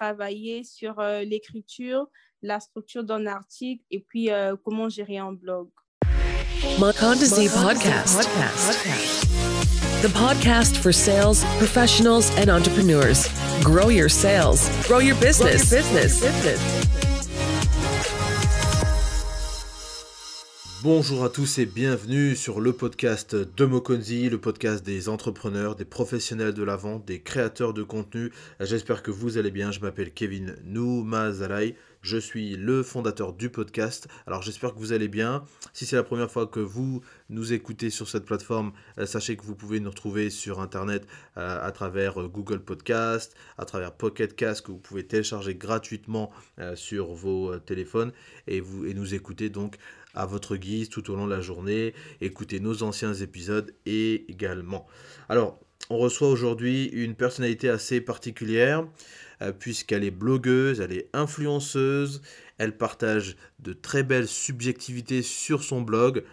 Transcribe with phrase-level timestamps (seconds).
[0.00, 2.06] travailler sur l'écriture,
[2.42, 4.30] la structure d'un article et puis
[4.64, 5.68] comment gérer un blog.
[6.78, 8.28] Podcast.
[10.02, 13.28] The podcast for sales professionals and entrepreneurs.
[13.62, 15.70] Grow your sales, grow your business.
[15.70, 16.99] business.
[20.82, 25.84] Bonjour à tous et bienvenue sur le podcast de Mokonzi, le podcast des entrepreneurs, des
[25.84, 28.32] professionnels de la vente, des créateurs de contenu.
[28.60, 29.72] J'espère que vous allez bien.
[29.72, 31.76] Je m'appelle Kevin Noumazalai.
[32.02, 34.08] Je suis le fondateur du podcast.
[34.26, 35.44] Alors j'espère que vous allez bien.
[35.74, 39.44] Si c'est la première fois que vous nous écoutez sur cette plateforme, euh, sachez que
[39.44, 44.34] vous pouvez nous retrouver sur Internet euh, à travers euh, Google Podcast, à travers Pocket
[44.34, 46.30] Cast que vous pouvez télécharger gratuitement
[46.74, 48.12] sur vos téléphones
[48.46, 49.76] et, vous, et nous écouter donc
[50.14, 51.94] à votre guise tout au long de la journée.
[52.20, 54.86] Écoutez nos anciens épisodes également.
[55.28, 58.86] Alors, on reçoit aujourd'hui une personnalité assez particulière
[59.42, 62.22] euh, puisqu'elle est blogueuse, elle est influenceuse,
[62.58, 66.24] elle partage de très belles subjectivités sur son blog.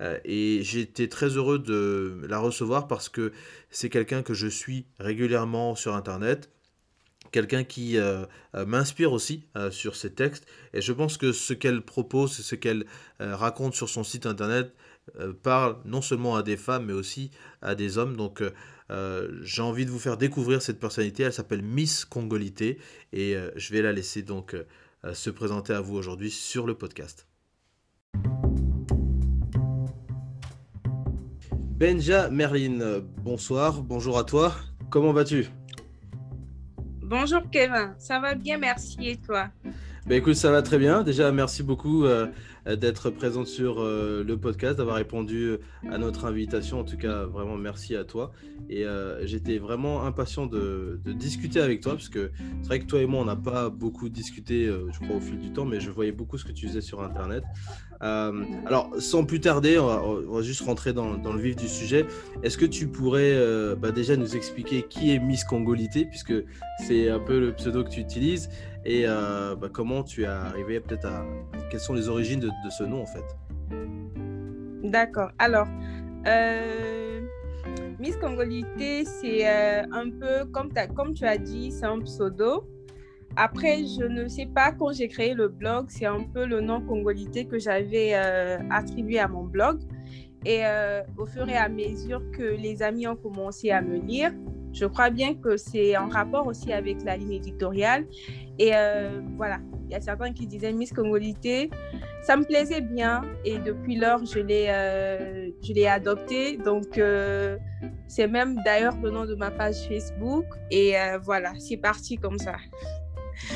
[0.00, 3.32] Euh, et été très heureux de la recevoir parce que
[3.70, 6.48] c'est quelqu'un que je suis régulièrement sur Internet
[7.30, 10.46] quelqu'un qui euh, euh, m'inspire aussi euh, sur ses textes.
[10.74, 12.86] Et je pense que ce qu'elle propose, ce qu'elle
[13.18, 14.72] raconte sur son site internet,
[15.42, 17.30] parle non seulement à des femmes, mais aussi
[17.62, 18.16] à des hommes.
[18.16, 18.42] Donc
[19.42, 21.24] j'ai envie de vous faire découvrir cette personnalité.
[21.24, 22.78] Elle s'appelle Miss Congolité.
[23.12, 24.56] Et je vais la laisser donc
[25.12, 27.26] se présenter à vous aujourd'hui sur le podcast.
[31.76, 34.54] Benja Merlin, bonsoir, bonjour à toi.
[34.90, 35.50] Comment vas-tu?
[37.10, 38.96] Bonjour Kevin, ça va bien, merci.
[39.00, 39.48] Et toi?
[40.06, 41.02] Ben écoute, ça va très bien.
[41.02, 42.28] Déjà, merci beaucoup euh,
[42.66, 45.58] d'être présente sur euh, le podcast, d'avoir répondu euh,
[45.90, 46.80] à notre invitation.
[46.80, 48.32] En tout cas, vraiment merci à toi.
[48.68, 48.84] Et
[49.22, 53.20] j'étais vraiment impatient de, discuter avec toi, parce que c'est vrai que toi et moi,
[53.20, 56.38] on n'a pas beaucoup discuté, je crois, au fil du temps, mais je voyais beaucoup
[56.38, 57.42] ce que tu faisais sur Internet.
[58.00, 62.06] alors, sans plus tarder, on va, juste rentrer dans, le vif du sujet.
[62.44, 63.34] Est-ce que tu pourrais
[63.76, 66.34] bah, déjà nous expliquer qui est Miss Congolité, puisque
[66.86, 68.50] c'est un peu le pseudo que tu utilises
[68.84, 71.24] et euh, bah, comment tu es arrivé peut-être à...
[71.70, 73.24] Quelles sont les origines de, ce nom en fait
[74.82, 75.30] D'accord.
[75.38, 75.68] Alors,
[76.26, 77.20] euh,
[77.98, 82.64] Miss Congolité, c'est euh, un peu, comme, comme tu as dit, c'est un pseudo.
[83.36, 86.80] Après, je ne sais pas, quand j'ai créé le blog, c'est un peu le nom
[86.80, 88.14] Congolité que j'avais
[88.70, 89.80] attribué à mon blog.
[90.44, 90.62] Et
[91.16, 94.32] au fur et à mesure que les amis ont commencé à me lire,
[94.72, 98.06] je crois bien que c'est en rapport aussi avec la ligne éditoriale.
[98.58, 101.70] Et euh, voilà, il y a certains qui disaient Miss Congolité.
[102.22, 106.58] Ça me plaisait bien et depuis lors, je l'ai, euh, je l'ai adopté.
[106.58, 107.56] Donc, euh,
[108.06, 110.44] c'est même d'ailleurs le nom de ma page Facebook.
[110.70, 112.56] Et voilà, c'est parti comme ça.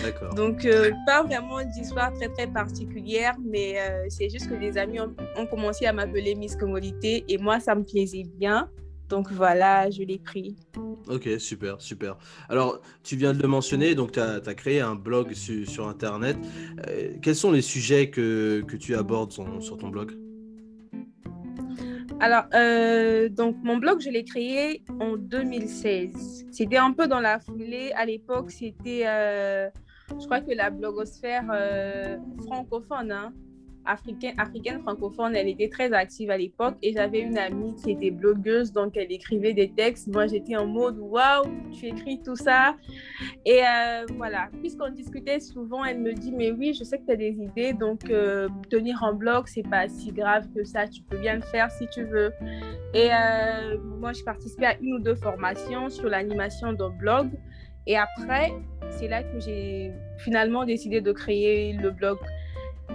[0.02, 0.34] D'accord.
[0.34, 0.66] Donc,
[1.06, 3.76] pas vraiment d'histoire très, très particulière, mais
[4.08, 7.74] c'est juste que les amis ont, ont commencé à m'appeler Miss Congolité et moi, ça
[7.74, 8.70] me plaisait bien.
[9.08, 10.56] Donc voilà, je l'ai pris.
[11.08, 12.16] Ok, super, super.
[12.48, 16.36] Alors, tu viens de le mentionner, donc tu as, créé un blog sur Internet.
[16.88, 20.12] Euh, quels sont les sujets que, que tu abordes sur ton blog?
[22.20, 26.46] Alors, euh, donc mon blog, je l'ai créé en 2016.
[26.50, 27.92] C'était un peu dans la foulée.
[27.96, 29.68] À l'époque, c'était, euh,
[30.08, 31.44] je crois que la blogosphère
[32.46, 33.32] francophone, hein,
[33.86, 38.72] africaine, francophone, elle était très active à l'époque et j'avais une amie qui était blogueuse,
[38.72, 40.08] donc elle écrivait des textes.
[40.08, 42.76] Moi, j'étais en mode waouh, tu écris tout ça.
[43.44, 47.12] Et euh, voilà, puisqu'on discutait souvent, elle me dit mais oui, je sais que tu
[47.12, 51.02] as des idées, donc euh, tenir un blog, c'est pas si grave que ça, tu
[51.02, 52.32] peux bien le faire si tu veux.
[52.94, 57.30] Et euh, moi, je participais à une ou deux formations sur l'animation d'un blog.
[57.86, 58.52] Et après,
[58.90, 62.18] c'est là que j'ai finalement décidé de créer le blog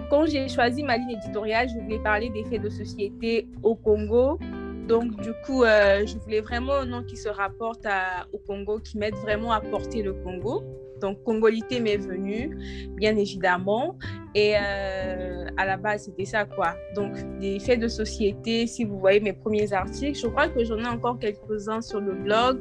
[0.09, 4.39] quand j'ai choisi ma ligne éditoriale, je voulais parler des faits de société au Congo.
[4.87, 7.85] Donc, du coup, euh, je voulais vraiment un nom qui se rapporte
[8.33, 10.63] au Congo, qui m'aide vraiment à porter le Congo.
[10.99, 12.57] Donc, Congolité m'est venue,
[12.95, 13.97] bien évidemment.
[14.35, 16.75] Et euh, à la base, c'était ça, quoi.
[16.95, 20.77] Donc, des faits de société, si vous voyez mes premiers articles, je crois que j'en
[20.77, 22.59] ai encore quelques-uns sur le blog.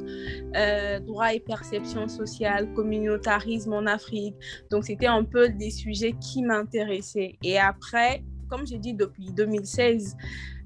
[0.57, 4.35] Euh, droit et perception sociale, communautarisme en Afrique.
[4.71, 7.37] Donc, c'était un peu des sujets qui m'intéressaient.
[7.43, 10.17] Et après, comme j'ai dit, depuis 2016,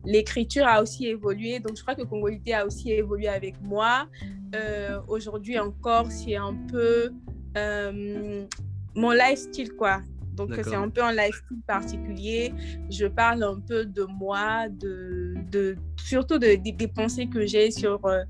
[0.04, 1.60] l'écriture a aussi évolué.
[1.60, 4.06] Donc, je crois que Congolité a aussi évolué avec moi.
[4.54, 7.12] Euh, aujourd'hui encore, c'est un peu
[7.56, 8.46] euh,
[8.94, 10.00] mon lifestyle, quoi.
[10.34, 12.54] Donc, c'est un peu un lifestyle particulier.
[12.90, 18.02] Je parle un peu de moi, de, de surtout de, des pensées que j'ai sur
[18.06, 18.22] euh,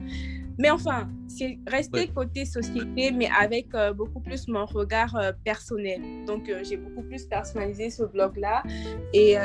[0.59, 6.01] Mais enfin, c'est rester côté société, mais avec beaucoup plus mon regard personnel.
[6.27, 8.65] Donc, j'ai beaucoup plus personnalisé ce blog-là.
[9.13, 9.37] Et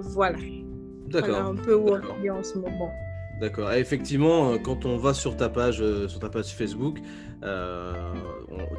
[0.00, 0.38] voilà.
[1.06, 1.46] D'accord.
[1.46, 2.92] un peu où on est en ce moment.
[3.42, 3.72] D'accord.
[3.72, 6.98] effectivement, quand on va sur ta page, sur ta page Facebook,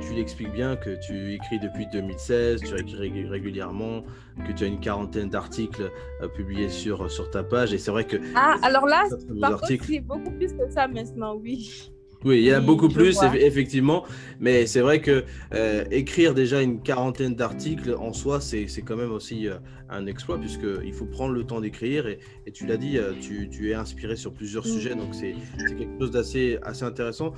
[0.01, 4.04] tu l'expliques bien que tu écris depuis 2016, tu écris régulièrement,
[4.48, 7.74] que tu as une quarantaine d'articles euh, publiés sur, sur ta page.
[7.74, 8.18] Et c'est vrai que.
[8.36, 9.04] Ah, alors là,
[9.39, 11.93] par contre, c'est beaucoup plus que ça maintenant, oui.
[12.25, 14.05] Oui, il y a beaucoup plus, effectivement.
[14.39, 15.23] Mais c'est vrai que
[15.53, 19.55] euh, écrire déjà une quarantaine d'articles en soi, c'est quand même aussi euh,
[19.89, 22.07] un exploit, puisqu'il faut prendre le temps d'écrire.
[22.07, 22.19] Et,
[22.53, 25.33] tu l'as dit, tu, tu, es inspiré sur plusieurs sujets, donc c'est
[25.77, 27.33] quelque chose d'assez assez intéressant.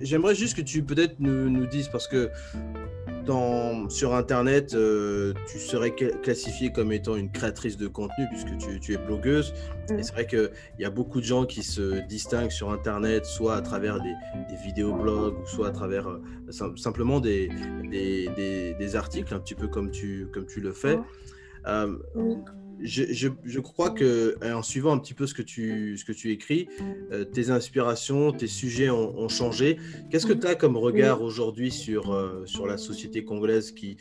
[0.00, 2.30] J'aimerais juste que tu peut-être nous, nous, dises, parce que
[3.24, 8.80] dans, sur Internet, euh, tu serais classifiée comme étant une créatrice de contenu puisque tu,
[8.80, 9.54] tu es blogueuse.
[9.90, 13.56] Et c'est vrai qu'il y a beaucoup de gens qui se distinguent sur Internet, soit
[13.56, 14.14] à travers des,
[14.48, 16.20] des vidéoblogs, ou soit à travers euh,
[16.76, 17.50] simplement des,
[17.90, 20.98] des, des, articles, un petit peu comme tu, comme tu le fais.
[21.66, 21.96] Euh,
[22.84, 26.68] je, crois que en suivant un petit peu ce que tu, ce que tu écris,
[27.12, 29.78] euh, tes inspirations, tes sujets ont, changé.
[30.10, 33.96] Qu'est-ce que tu as comme regard aujourd'hui sur, euh, sur la société congolaise qui,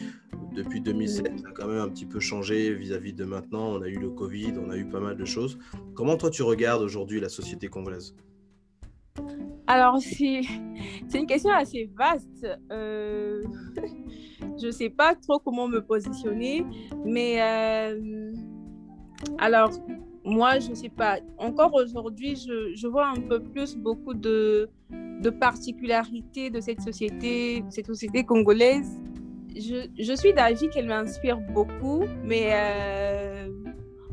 [0.53, 3.73] depuis 2007, a quand même un petit peu changé vis-à-vis de maintenant?
[3.73, 5.57] On a eu le Covid, on a eu pas mal de choses.
[5.95, 8.15] Comment toi tu regardes aujourd'hui la société congolaise?
[9.65, 10.41] Alors, c'est
[11.13, 12.47] une question assez vaste.
[12.71, 13.43] Euh,
[14.61, 16.65] je ne sais pas trop comment me positionner,
[17.05, 17.39] mais
[19.37, 19.71] alors,
[20.25, 21.19] moi, je ne sais pas.
[21.37, 24.69] Encore aujourd'hui, je, vois un peu plus beaucoup de,
[25.39, 28.99] particularités de cette société, cette société congolaise.
[29.55, 33.49] Je, suis d'avis qu'elle m'inspire beaucoup, mais euh,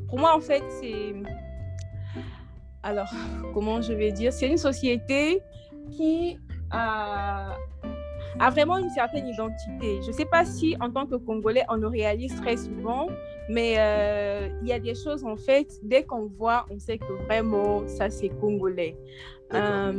[0.08, 1.14] pour moi, en fait, c'est...
[2.82, 3.12] Alors,
[3.54, 4.32] comment je vais dire?
[4.32, 5.40] C'est une société
[5.90, 6.38] qui
[6.70, 7.56] a
[8.38, 10.00] a vraiment une certaine identité.
[10.02, 13.08] Je ne sais pas si en tant que Congolais, on le réalise très souvent,
[13.48, 17.12] mais euh, il y a des choses, en fait, dès qu'on voit, on sait que
[17.26, 18.96] vraiment, ça, c'est Congolais.
[19.52, 19.92] Euh,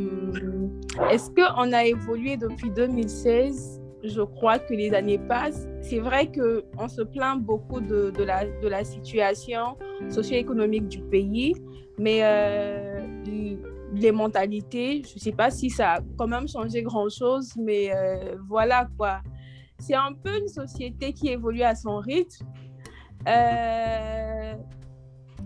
[1.10, 5.68] est-ce qu'on a évolué depuis 2016 Je crois que les années passent.
[5.82, 9.76] C'est vrai qu'on se plaint beaucoup de, de, la, de la situation
[10.10, 11.54] socio-économique du pays,
[11.98, 13.01] mais euh,
[13.94, 18.36] les mentalités, je ne sais pas si ça a quand même changé grand-chose, mais euh,
[18.48, 19.22] voilà quoi.
[19.80, 22.46] C'est un peu une société qui évolue à son rythme.
[23.28, 24.54] Euh,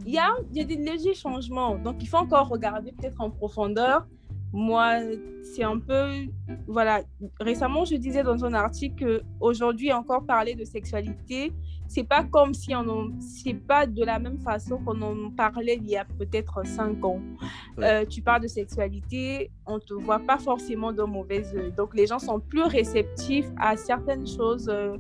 [0.06, 3.32] il y, a, y a des légers changements, donc il faut encore regarder peut-être en
[3.32, 4.06] profondeur.
[4.54, 5.00] Moi,
[5.44, 6.12] c'est un peu,
[6.68, 7.02] voilà,
[7.40, 11.52] récemment je disais dans un article qu'aujourd'hui encore parler de sexualité,
[11.88, 15.90] c'est pas comme si on c'est pas de la même façon qu'on en parlait il
[15.90, 17.22] y a peut-être cinq ans.
[17.80, 21.72] Euh, tu parles de sexualité, on te voit pas forcément de mauvais œil.
[21.72, 24.98] Donc les gens sont plus réceptifs à certaines choses euh,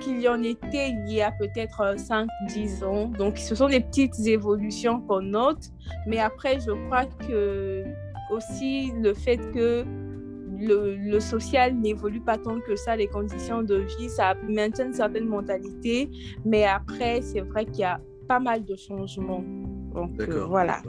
[0.00, 3.06] qu'il y en était il y a peut-être 5-10 ans.
[3.08, 5.70] Donc ce sont des petites évolutions qu'on note,
[6.06, 7.84] mais après je crois que
[8.30, 9.84] aussi le fait que
[10.60, 15.26] le, social n'évolue pas tant que ça, les conditions de vie, ça maintient une certaine
[15.26, 16.10] mentalité,
[16.44, 19.44] mais après, c'est vrai qu'il y a pas mal de changements.
[19.94, 20.82] Donc, euh, voilà.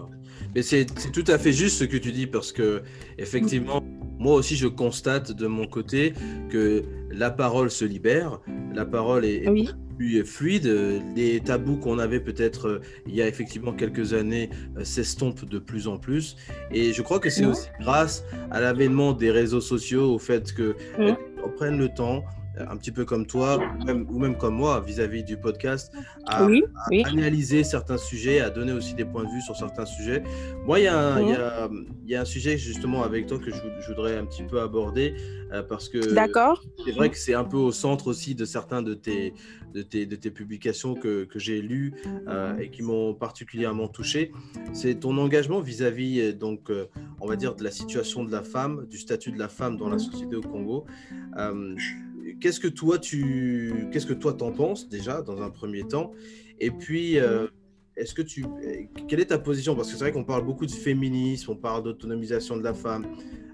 [0.56, 2.84] Mais c'est tout à fait juste ce que tu dis parce que,
[3.18, 3.82] effectivement,
[4.20, 6.14] moi aussi, je constate de mon côté
[6.50, 8.40] que la parole se libère,
[8.74, 9.46] la parole est,
[10.02, 14.84] plus fluide, les tabous qu'on avait peut-être euh, il y a effectivement quelques années euh,
[14.84, 16.36] s'estompent de plus en plus.
[16.72, 20.76] Et je crois que c'est aussi grâce à l'avènement des réseaux sociaux, au fait que
[21.44, 22.24] on prenne le temps
[22.58, 25.92] un petit peu comme toi, ou même, ou même comme moi, vis-à-vis du podcast,
[26.26, 26.48] à,
[27.06, 30.24] analyser certains sujets, à donner aussi des points de vue sur certains sujets.
[30.66, 34.44] Moi, il y, y, a un sujet justement avec toi que je, voudrais un petit
[34.44, 35.16] peu aborder,
[35.54, 38.94] euh, parce que c'est vrai que c'est un peu au centre aussi de certains de
[38.94, 39.34] tes,
[39.74, 41.94] de tes, de tes publications que, que j'ai lues
[42.28, 44.32] euh, et qui m'ont particulièrement touché.
[44.74, 46.70] C'est ton engagement vis-à-vis, euh, donc,
[47.20, 49.90] on va dire, de la situation de la femme, du statut de la femme dans
[49.90, 50.86] la société au Congo
[52.42, 56.12] qu'est-ce que toi tu qu'est-ce que toi t'en penses déjà dans un premier temps?
[56.60, 57.48] Et puis euh,
[57.96, 58.46] est-ce que tu
[59.08, 59.76] quelle est ta position?
[59.76, 63.06] Parce que c'est vrai qu'on parle beaucoup de féminisme on parle d'autonomisation de la femme.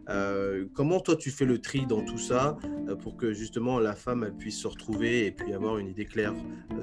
[0.10, 3.94] Euh, comment toi tu fais le tri dans tout ça euh, pour que justement la
[3.94, 6.34] femme elle puisse se retrouver et puis avoir une idée claire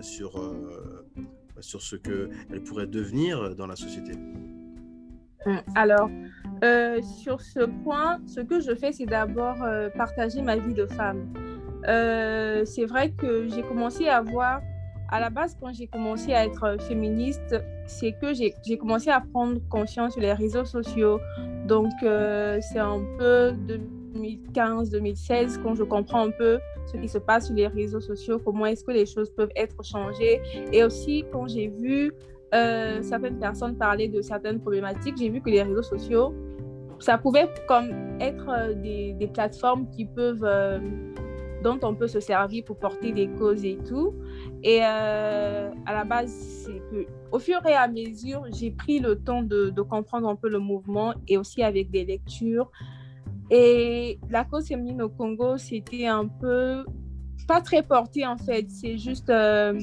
[0.02, 0.54] sur
[1.61, 4.12] sur ce que elle pourrait devenir dans la société?
[5.46, 6.11] Hum, alors
[7.23, 9.56] sur ce point, ce que je fais, c'est d'abord
[9.96, 11.53] partager ma vie de femme.
[11.88, 14.61] Euh, c'est vrai que j'ai commencé à voir,
[15.11, 19.61] à la base, quand j'ai commencé à être féministe, c'est que j'ai commencé à prendre
[19.69, 21.21] conscience sur les réseaux sociaux
[21.67, 23.53] Donc, c'est un peu
[24.14, 28.67] 2015-2016 quand je comprends un peu ce qui se passe sur les réseaux sociaux, comment
[28.67, 30.41] est-ce que les choses peuvent être changées.
[30.73, 32.12] Et aussi, quand j'ai vu
[32.53, 36.35] certaines personnes parler de certaines problématiques, j'ai vu que les réseaux sociaux,
[36.99, 40.47] ça pouvait comme être des plateformes qui peuvent
[41.64, 44.14] dont on peut se servir pour porter des causes et tout.
[44.62, 49.18] Et euh, à la base, c'est que au fur et à mesure, j'ai pris le
[49.18, 52.71] temps de, comprendre un peu le mouvement et aussi avec des lectures.
[53.50, 56.85] Et la cause féminine au Congo, c'était un peu
[57.49, 58.66] pas très porté en fait.
[58.68, 59.78] C'est juste euh,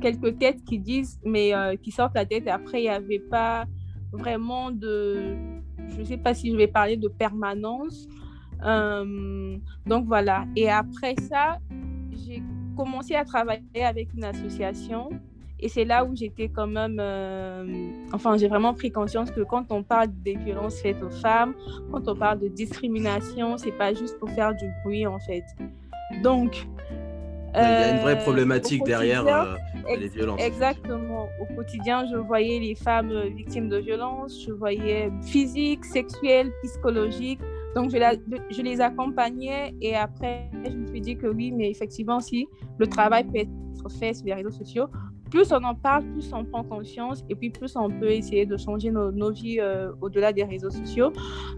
[0.00, 2.46] quelques têtes qui disent, mais euh, qui sortent la tête.
[2.46, 3.66] Après, il n'y avait pas
[4.12, 5.34] vraiment de,
[5.88, 8.08] je ne sais pas si je vais parler de permanence
[8.64, 10.46] euh, donc voilà.
[10.56, 11.58] Et après ça,
[12.26, 12.42] j'ai
[12.76, 15.10] commencé à travailler avec une association.
[15.58, 17.64] Et c'est là où j'étais quand même, euh,
[18.12, 21.54] enfin, j'ai vraiment pris conscience que quand on parle des violences faites aux femmes,
[21.90, 25.44] quand on parle de discrimination, c'est pas juste pour faire du bruit en fait.
[26.22, 26.66] Donc,
[27.54, 29.24] il y a une vraie euh, problématique derrière
[29.98, 30.42] les violences.
[30.42, 31.30] Exactement.
[31.40, 37.40] Au quotidien, je voyais les femmes victimes de violences, je voyais physiques, sexuelles, psychologiques.
[37.76, 42.48] Donc, je, les accompagnais et après, je me suis dit que oui, mais effectivement, si
[42.78, 43.50] le travail peut être
[44.00, 44.86] fait sur les réseaux sociaux,
[45.30, 48.56] plus on en parle, plus on prend conscience et puis plus on peut essayer de
[48.56, 51.12] changer nos, vies euh, au-delà des réseaux sociaux.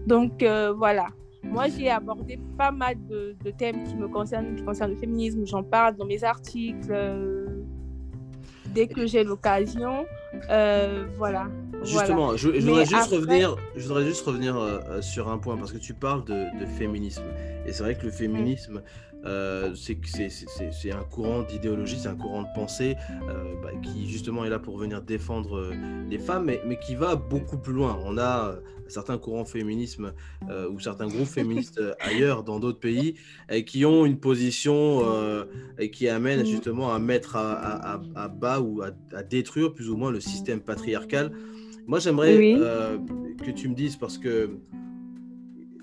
[0.07, 1.07] Donc, euh, voilà.
[1.41, 5.45] Moi, j'ai abordé pas mal de, thèmes qui me concernent, qui concernent le féminisme.
[5.45, 6.91] J'en parle dans mes articles.
[6.91, 7.63] Euh,
[8.75, 10.05] dès que j'ai l'occasion.
[11.17, 11.47] Voilà.
[11.83, 15.77] Justement, je, voudrais juste revenir, je voudrais juste revenir euh, sur un point parce que
[15.77, 17.23] tu parles de, de féminisme.
[17.65, 18.81] Et c'est vrai que le féminisme,
[19.25, 22.95] euh, c'est un courant d'idéologie, c'est un courant de pensée
[23.27, 25.73] euh, bah, qui justement est là pour venir défendre euh,
[26.09, 27.99] les femmes, mais, mais, qui va beaucoup plus loin.
[28.05, 28.55] On a
[28.87, 30.13] certains courants féminisme
[30.71, 33.15] ou certains groupes féministes ailleurs dans d'autres pays
[33.51, 35.05] et qui ont une position
[35.77, 40.09] et qui amènent justement à mettre à, à, bas ou à, détruire plus ou moins
[40.09, 41.31] le système patriarcal.
[41.89, 42.37] Moi, j'aimerais
[43.43, 44.59] que tu me dises parce que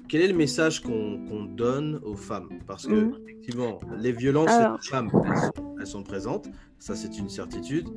[0.09, 2.49] quel est le message qu'on donne aux femmes?
[2.65, 3.19] Parce que, mmh.
[3.25, 5.11] effectivement, les violences des femmes,
[5.81, 6.49] elles sont, présentes,
[6.79, 7.89] ça c'est une certitude,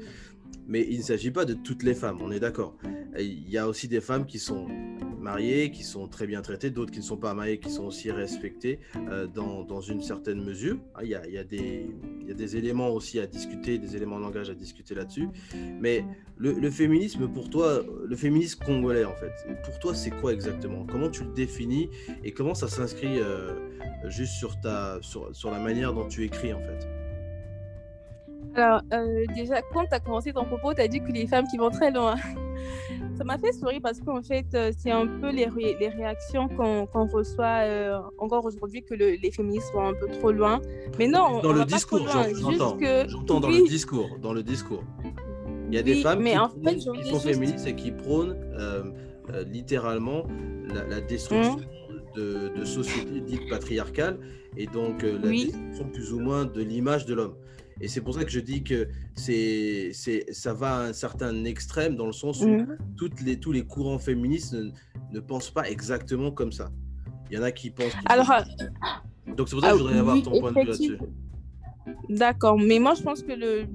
[0.68, 2.76] mais il ne s'agit pas de toutes les femmes, on est d'accord.
[3.20, 4.66] Il y a aussi des femmes qui sont
[5.20, 8.12] mariées, qui sont très bien traitées, d'autres qui ne sont pas mariées, qui sont aussi
[8.12, 10.78] respectées euh, dans, dans, une certaine mesure.
[10.96, 11.88] Ah, il y, a, il, y a des,
[12.22, 15.30] il y, a, des éléments aussi à discuter, des éléments de langage à discuter là-dessus.
[15.80, 16.06] Mais
[16.38, 19.32] le, le, féminisme, pour toi, le féminisme congolais, en fait,
[19.64, 20.86] pour toi, c'est quoi exactement?
[20.86, 21.90] Comment tu le définis
[22.24, 23.54] et comment ça s'inscrit euh,
[24.06, 26.88] juste sur, ta, sur, sur la manière dont tu écris, en fait?
[28.56, 31.46] Alors, euh, déjà, quand tu as commencé ton propos, tu as dit que les femmes
[31.48, 32.16] qui vont très loin.
[33.20, 35.46] Ça m'a fait sourire parce qu'en fait, euh, c'est un peu les,
[35.78, 40.62] les réactions qu'on reçoit euh, encore aujourd'hui que les féministes vont un peu trop loin.
[40.98, 42.78] Mais non, dans le discours, j'entends.
[43.10, 44.86] J'entends dans le discours, dans le discours.
[45.68, 48.38] Il y a des femmes qui, sont féministes et qui prônent
[49.52, 50.26] littéralement
[50.74, 52.16] la, destruction mmh.
[52.16, 54.18] de, de sociétés dites patriarcales
[54.56, 57.36] et donc la destruction plus ou moins de l'image de l'homme.
[57.82, 61.46] Et c'est pour ça que je dis que c'est, c'est, ça va à un certain
[61.46, 62.58] extrême dans le sens où
[62.98, 64.56] toutes les, tous les courants féministes
[65.12, 66.70] ne, pensent pas exactement comme ça.
[67.30, 67.94] Il y en a qui pensent.
[68.06, 68.28] Alors,
[69.38, 70.98] Donc c'est pour ça que je voudrais avoir ton point de vue là-dessus.
[72.10, 73.66] D'accord, mais moi je pense que le,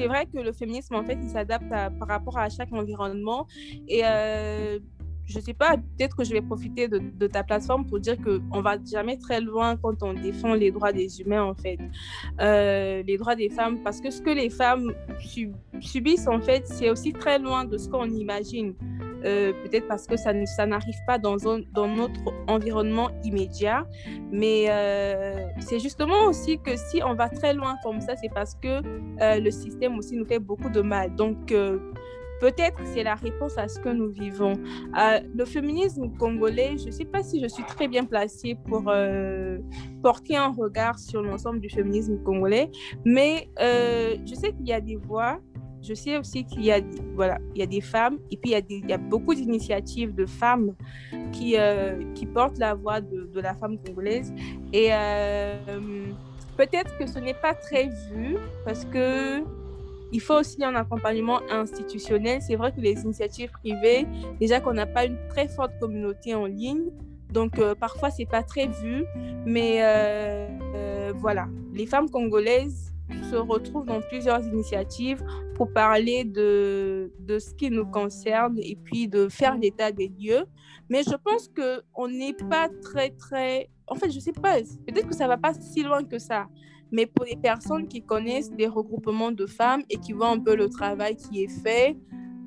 [0.00, 3.46] c'est vrai que le féminisme, en fait, il s'adapte par rapport à chaque environnement.
[3.88, 4.78] Et euh,
[5.30, 8.76] je sais pas, peut-être que je vais profiter de, ta plateforme pour dire qu'on va
[8.84, 11.78] jamais très loin quand on défend les droits des humains, en fait.
[12.40, 14.92] Euh, les droits des femmes, parce que ce que les femmes
[15.80, 18.74] subissent, en fait, c'est aussi très loin de ce qu'on imagine.
[19.24, 23.86] Euh, peut-être parce que ça, ça n'arrive pas dans, dans notre environnement immédiat.
[24.32, 28.54] Mais euh, c'est justement aussi que si on va très loin comme ça, c'est parce
[28.54, 28.80] que
[29.38, 31.14] le système aussi nous fait beaucoup de mal.
[31.14, 31.52] Donc,
[32.40, 34.54] Peut-être c'est la réponse à ce que nous vivons.
[34.98, 38.84] Euh, le féminisme congolais, je ne sais pas si je suis très bien placée pour
[38.88, 39.58] euh,
[40.02, 42.70] porter un regard sur l'ensemble du féminisme congolais,
[43.04, 45.38] mais euh, je sais qu'il y a des voix.
[45.82, 46.80] Je sais aussi qu'il y a,
[47.14, 50.74] voilà, il y a des femmes et puis il y a, beaucoup d'initiatives de femmes
[51.32, 51.56] qui,
[52.14, 54.30] qui portent la voix de, la femme congolaise.
[54.74, 54.90] Et
[56.58, 59.42] peut-être que ce n'est pas très vu parce que
[60.12, 62.40] il faut aussi un accompagnement institutionnel.
[62.42, 64.06] C'est vrai que les initiatives privées,
[64.40, 66.90] déjà qu'on n'a pas une très forte communauté en ligne,
[67.32, 69.04] donc euh, parfois c'est pas très vu,
[69.46, 72.92] mais euh, euh, voilà, les femmes congolaises
[73.30, 75.22] se retrouvent dans plusieurs initiatives
[75.54, 80.44] pour parler de, de ce qui nous concerne et puis de faire l'état des lieux.
[80.88, 83.68] Mais je pense qu'on n'est pas très, très...
[83.86, 86.46] En fait, je ne sais pas, peut-être que ça va pas si loin que ça.
[86.92, 90.56] Mais pour les personnes qui connaissent des regroupements de femmes et qui voient un peu
[90.56, 91.96] le travail qui est fait,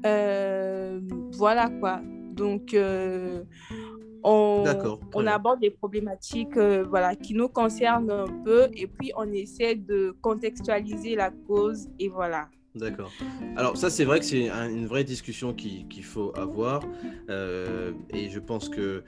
[0.05, 0.99] euh,
[1.33, 2.01] voilà quoi.
[2.33, 3.43] Donc, euh,
[4.23, 4.63] on,
[5.13, 9.75] on aborde des problématiques euh, voilà, qui nous concernent un peu et puis on essaie
[9.75, 12.49] de contextualiser la cause et voilà.
[12.75, 13.11] D'accord.
[13.55, 16.83] Alors ça, c'est vrai que c'est une vraie discussion qu'il faut avoir.
[17.29, 19.03] et je pense que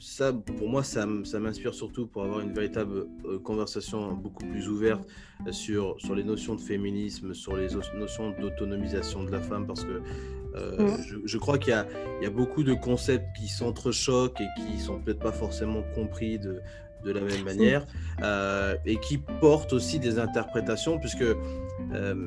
[0.00, 5.06] ça, pour moi, ça, m'inspire surtout pour avoir une véritable euh, conversation beaucoup plus ouverte
[5.46, 9.84] euh, sur, sur les notions de féminisme, sur les notions d'autonomisation de la femme, parce
[9.84, 10.00] que
[10.56, 14.98] euh, je, crois qu'il y, y, a beaucoup de concepts qui s'entrechoquent et qui sont
[15.00, 16.60] peut-être pas forcément compris de,
[17.04, 17.86] de la même manière
[18.84, 21.24] et qui portent aussi des interprétations, puisque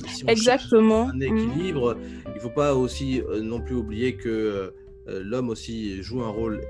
[0.08, 1.10] si on Exactement.
[1.10, 4.74] un équilibre, il ne faut pas aussi non plus oublier que
[5.08, 6.62] l'homme aussi joue un rôle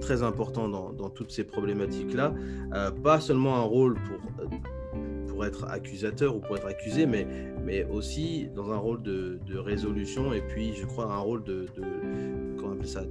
[0.00, 2.34] très important dans, toutes ces problématiques-là.
[2.74, 7.26] Euh, pas seulement un rôle pour, euh, pour être accusateur ou pour être accusé, mais,
[7.64, 11.66] mais aussi dans un rôle de, résolution et puis, je crois, un rôle de,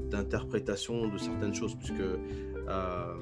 [0.10, 3.14] d'interprétation de certaines choses, puisque euh,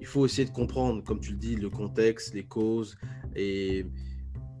[0.00, 2.96] il faut essayer de comprendre, comme tu le dis, le contexte, les causes
[3.34, 3.86] et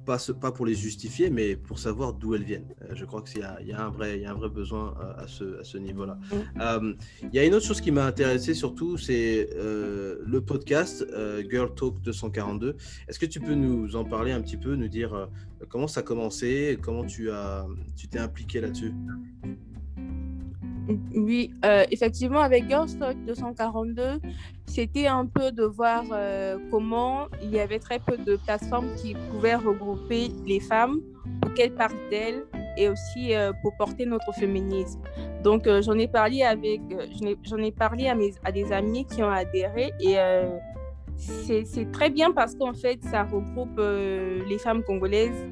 [0.06, 2.74] pas, pas pour les justifier, mais pour savoir d'où elles viennent.
[2.82, 5.24] Euh, je crois qu'il y, y, a un vrai, y a un vrai besoin euh,
[5.24, 6.18] à, ce, à ce niveau-là.
[6.32, 6.60] Mm.
[6.60, 11.04] Euh, il y a une autre chose qui m'a intéressé surtout, c'est le podcast
[11.50, 12.76] Girl Talk 242.
[13.08, 15.28] Est-ce que tu peux nous en parler un petit peu, nous dire
[15.68, 18.92] comment ça a commencé, comment tu as, tu t'es impliqué là-dessus?
[21.14, 24.20] Oui, euh, effectivement, avec Girlstock 242,
[24.66, 29.14] c'était un peu de voir euh, comment il y avait très peu de plateformes qui
[29.30, 31.00] pouvaient regrouper les femmes
[31.40, 32.44] pour qu'elles parlent d'elles
[32.76, 35.00] et aussi euh, pour porter notre féminisme.
[35.42, 36.80] Donc, j'en ai parlé avec,
[37.42, 38.08] j'en ai, parlé
[38.44, 40.16] à des amis qui ont adhéré et
[41.16, 45.46] c'est très bien parce qu'en fait, ça regroupe les femmes congolaises.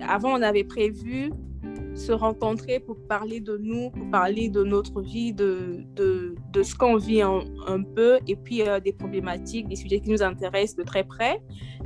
[0.00, 1.30] avant, on avait prévu
[1.94, 6.74] se rencontrer pour parler de nous, pour parler de notre vie, de, de, de ce
[6.74, 10.82] qu'on vit un, peu, et puis euh, des problématiques, des sujets qui nous intéressent de
[10.82, 11.40] très près.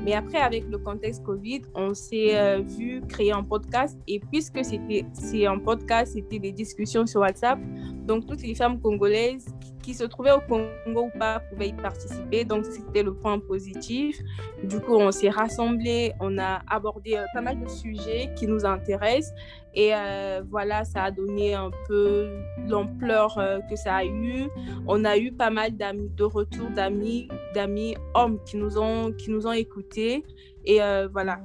[0.05, 4.65] Mais après, avec le contexte Covid, on s'est euh, vu créer un podcast, et puisque
[4.65, 7.59] c'était c'est un podcast, c'était des discussions sur WhatsApp,
[8.07, 12.45] donc toutes les femmes congolaises qui se trouvaient au Congo ou pas pouvaient y participer.
[12.45, 14.19] Donc, c'était le point positif.
[14.63, 18.65] Du coup, on s'est rassemblés, on a abordé euh, pas mal de sujets qui nous
[18.65, 19.35] intéressent.
[19.75, 22.31] Et euh, voilà, ça a donné un peu
[22.67, 24.49] l'ampleur euh, que ça a eu.
[24.87, 29.31] On a eu pas mal d'amis, de retours d'amis, d'amis hommes qui nous ont, qui
[29.31, 30.25] nous ont écoutés.
[30.65, 30.79] Et
[31.13, 31.41] voilà,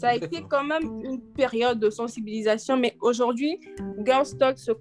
[0.00, 3.60] ça a été quand même une période de sensibilisation, mais aujourd'hui,
[4.02, 4.72] Girls Talk se,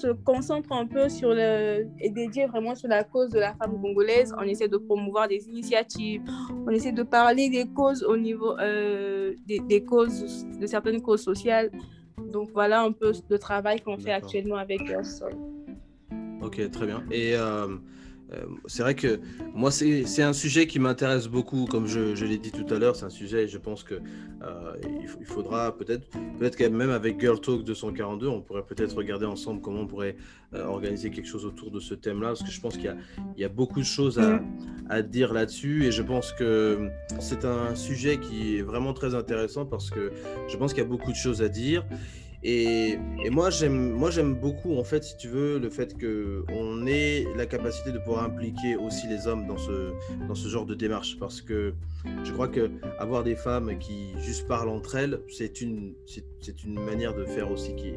[0.00, 3.80] se concentre un peu sur le, et dédié vraiment sur la cause de la femme
[3.80, 4.32] congolaise.
[4.38, 6.22] On essaie de promouvoir des initiatives,
[6.64, 11.22] on essaie de parler des causes au niveau euh, des, des, causes, de certaines causes
[11.22, 11.72] sociales.
[12.32, 15.34] Donc voilà un peu le travail qu'on fait actuellement avec Talk.
[16.40, 17.02] Ok, très bien.
[17.10, 17.66] Et euh,
[18.32, 19.20] euh, c'est vrai que
[19.54, 22.96] moi, c'est un sujet qui m'intéresse beaucoup, comme je, je l'ai dit tout à l'heure,
[22.96, 24.74] c'est un sujet, je pense que euh,
[25.20, 29.80] il, faudra peut-être, peut-être même avec Girl Talk 242, on pourrait peut-être regarder ensemble comment
[29.80, 30.16] on pourrait
[30.54, 32.96] euh, organiser quelque chose autour de ce thème-là, parce que je pense qu'il
[33.36, 34.40] y y a beaucoup de choses à,
[34.88, 36.88] à dire là-dessus, et je pense que
[37.20, 40.12] c'est un sujet qui est vraiment très intéressant, parce que
[40.48, 41.84] je pense qu'il y a beaucoup de choses à dire.
[42.44, 42.98] Et,
[43.30, 47.46] moi, j'aime, moi, j'aime beaucoup, en fait, si tu veux, le fait qu'on ait la
[47.46, 49.92] capacité de pouvoir impliquer aussi les hommes dans ce,
[50.26, 51.18] dans ce genre de démarche.
[51.20, 51.74] Parce que
[52.24, 56.80] je crois que avoir des femmes qui juste parlent entre elles, c'est une, c'est, une
[56.80, 57.92] manière de faire aussi qui,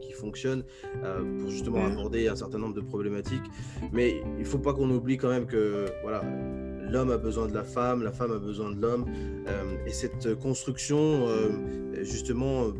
[0.00, 0.64] qui, fonctionne
[1.02, 3.44] euh, pour justement aborder un certain nombre de problématiques.
[3.92, 6.22] Mais il ne faut pas qu'on oublie quand même que, voilà,
[6.90, 9.06] l'homme a besoin de la femme, la femme a besoin de l'homme.
[9.46, 11.50] Euh, et cette construction, euh,
[12.02, 12.72] justement,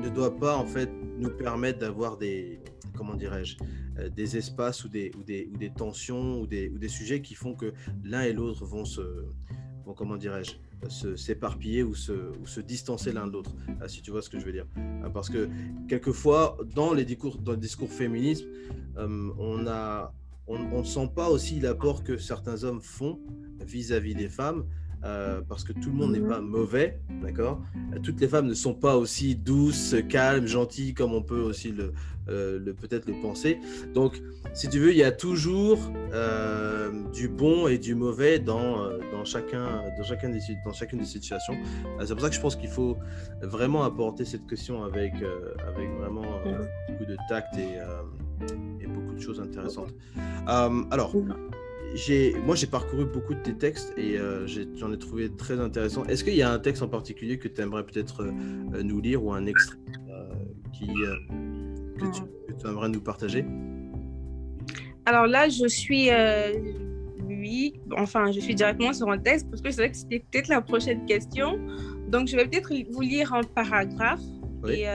[0.00, 2.60] ne doit pas en fait nous permettre d'avoir des
[2.94, 3.56] comment dirais-je
[3.98, 7.22] euh, des espaces ou des, ou des, ou des tensions ou des, ou des sujets
[7.22, 7.72] qui font que
[8.04, 9.00] l'un et l'autre vont se
[9.84, 10.52] vont comment dirais-je
[10.88, 14.30] se s'éparpiller ou se, ou se distancer l'un de l'autre, euh, si tu vois ce
[14.30, 14.66] que je veux dire.
[14.78, 15.50] Euh, parce que
[15.88, 18.46] quelquefois, dans les discours, dans le discours féminisme,
[18.96, 20.14] on a
[20.46, 23.20] on ne sent pas aussi l'apport que certains hommes font
[23.60, 24.66] vis-à-vis des femmes,
[25.04, 26.28] euh, parce que tout le monde n'est Mhm.
[26.28, 27.60] pas mauvais, d'accord?
[27.94, 31.72] Euh, Toutes les femmes ne sont pas aussi douces, calmes, gentilles comme on peut aussi
[31.72, 31.92] le,
[32.28, 33.58] euh, le- peut-être le penser.
[33.94, 34.20] Donc,
[34.52, 35.78] si tu veux, il y a toujours
[36.12, 40.98] euh, du bon et du mauvais dans, dans, chacun, dans, chacun des, si- dans chacune
[40.98, 41.54] des situations.
[42.04, 42.98] C'est pour ça que je pense qu'il faut
[43.42, 47.78] vraiment apporter cette question avec, avec vraiment euh, beaucoup de tact et,
[48.82, 49.94] et beaucoup de choses intéressantes.
[50.46, 51.12] Alors,
[51.94, 56.04] j'ai, moi, j'ai parcouru beaucoup de tes textes et euh, j'en ai trouvé très intéressant.
[56.04, 58.32] Est-ce qu'il y a un texte en particulier que tu aimerais peut-être euh,
[58.74, 60.28] euh, nous lire ou un extrait euh,
[60.72, 63.44] qui, que, tu, que aimerais nous partager?
[65.06, 66.10] Alors là, je suis,
[67.26, 70.48] oui, enfin, je suis directement sur un texte parce que c'est vrai que c'était peut-être
[70.48, 71.58] la prochaine question.
[72.08, 74.20] Donc, je vais peut-être vous lire un paragraphe.
[74.62, 74.82] Oui.
[74.82, 74.86] Et,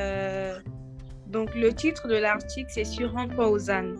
[1.27, 3.97] donc, le titre de l'article, c'est sur un Pausanne.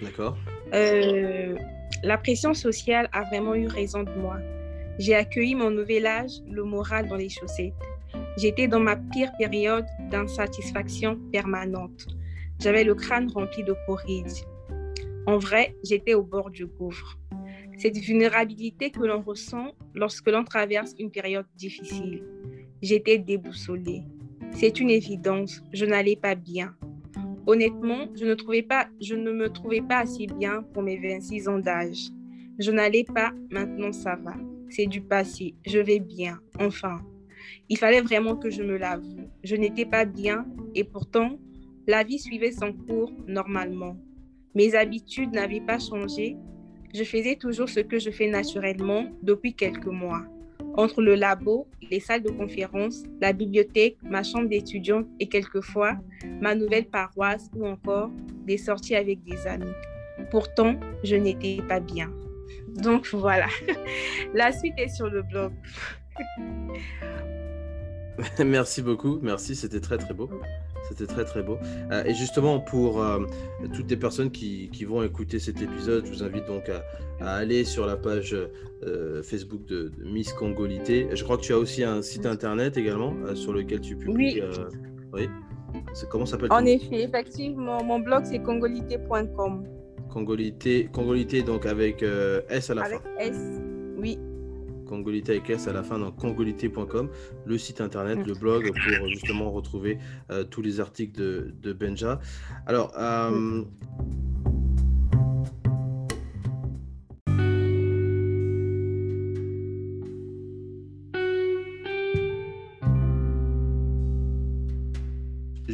[0.00, 0.38] D'accord
[0.72, 1.56] Euh,
[2.02, 4.38] la pression sociale a vraiment eu raison de moi.
[4.98, 7.74] J'ai accueilli mon nouvel âge, le moral dans les chaussettes.
[8.36, 12.06] J'étais dans ma pire période d'insatisfaction permanente.
[12.60, 14.42] J'avais le crâne rempli de porridge.
[15.26, 17.18] En vrai, j'étais au bord du gouffre.
[17.78, 22.22] Cette vulnérabilité que l'on ressent lorsque l'on traverse une période difficile.
[22.82, 24.02] J'étais déboussolée.
[24.52, 26.76] C'est une évidence, je n'allais pas bien.
[27.46, 28.30] Honnêtement, je ne,
[29.32, 32.08] me trouvais pas assez bien pour mes 26 ans d'âge.
[32.58, 34.34] Je n'allais pas, maintenant ça va.
[34.70, 37.00] C'est du passé, je vais bien, enfin.
[37.68, 39.28] Il fallait vraiment que je me l'avoue.
[39.42, 41.38] Je n'étais pas bien et pourtant,
[41.86, 43.96] la vie suivait son cours normalement.
[44.54, 46.36] Mes habitudes n'avaient pas changé.
[46.94, 50.24] Je faisais toujours ce que je fais naturellement depuis quelques mois.
[50.76, 55.96] Entre le labo, les salles de conférence, la bibliothèque, ma chambre d'étudiante et quelquefois
[56.40, 58.10] ma nouvelle paroisse ou encore
[58.44, 59.72] des sorties avec des amis.
[60.30, 62.10] Pourtant, je n'étais pas bien.
[62.76, 63.46] Donc voilà,
[64.34, 65.52] la suite est sur le blog.
[68.44, 70.28] Merci beaucoup, merci, c'était très très beau.
[70.88, 71.58] C'était très très beau.
[71.90, 73.20] Euh, et justement, pour euh,
[73.74, 76.84] toutes les personnes qui, qui, vont écouter cet épisode, je vous invite donc à,
[77.20, 78.36] à aller sur la page
[78.82, 81.08] euh, Facebook de, de, Miss Congolité.
[81.12, 84.42] Je crois que tu as aussi un site internet également sur lequel tu publies.
[85.12, 85.26] Oui.
[85.26, 85.28] oui.
[86.10, 89.64] Comment s'appelle En effet, effectivement, mon blog c'est congolité.com.
[90.10, 92.04] Congolité, Congolité donc avec
[92.50, 93.08] S à la avec fin.
[93.18, 93.60] Avec S,
[93.96, 94.18] oui.
[94.84, 97.08] Congolité avec S à la fin, donc congolité.com,
[97.46, 99.98] le site internet, le blog pour justement retrouver
[100.30, 102.20] euh, tous les articles de, de Benja.
[102.66, 103.62] Alors, euh,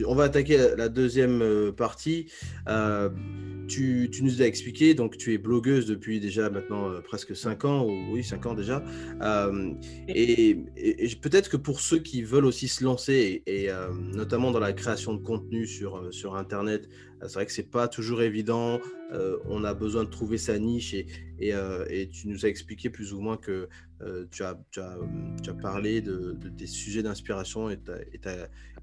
[0.07, 2.31] on va attaquer la, la deuxième euh, partie.
[2.68, 3.11] Euh,
[3.70, 7.64] tu, tu, nous as expliqué, donc tu es blogueuse depuis déjà maintenant euh, presque 5
[7.64, 8.83] ans, ou oui, 5 ans déjà.
[9.22, 9.72] Euh,
[10.09, 13.88] et, et, et peut-être que pour ceux qui veulent aussi se lancer, et, et euh,
[13.94, 16.88] notamment dans la création de contenu sur, sur Internet,
[17.22, 18.80] c'est vrai que c'est pas toujours évident.
[19.46, 21.06] On a besoin de trouver sa niche et,
[21.38, 23.68] et, tu nous as expliqué plus ou moins que
[24.30, 24.96] tu as, tu, as,
[25.42, 27.78] tu, as, parlé de, de tes sujets d'inspiration et,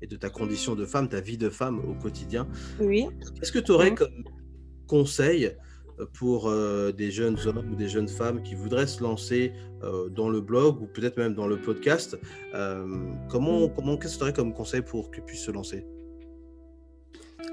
[0.01, 2.47] et, de ta condition de femme, ta vie de femme au quotidien.
[2.79, 3.07] Oui.
[3.39, 4.23] Qu'est-ce que tu aurais comme
[4.87, 5.51] conseil
[6.13, 10.29] pour euh, des jeunes hommes ou des jeunes femmes qui voudraient se lancer euh, dans
[10.29, 12.17] le blog ou peut-être même dans le podcast
[12.53, 12.85] euh,
[13.29, 15.85] Comment, comment qu'est-ce que tu aurais comme conseil pour qu'ils puissent se lancer?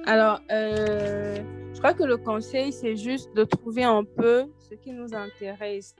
[0.07, 1.37] Alors, euh,
[1.73, 5.95] je crois que le conseil, c'est juste de trouver un peu ce qui nous intéresse,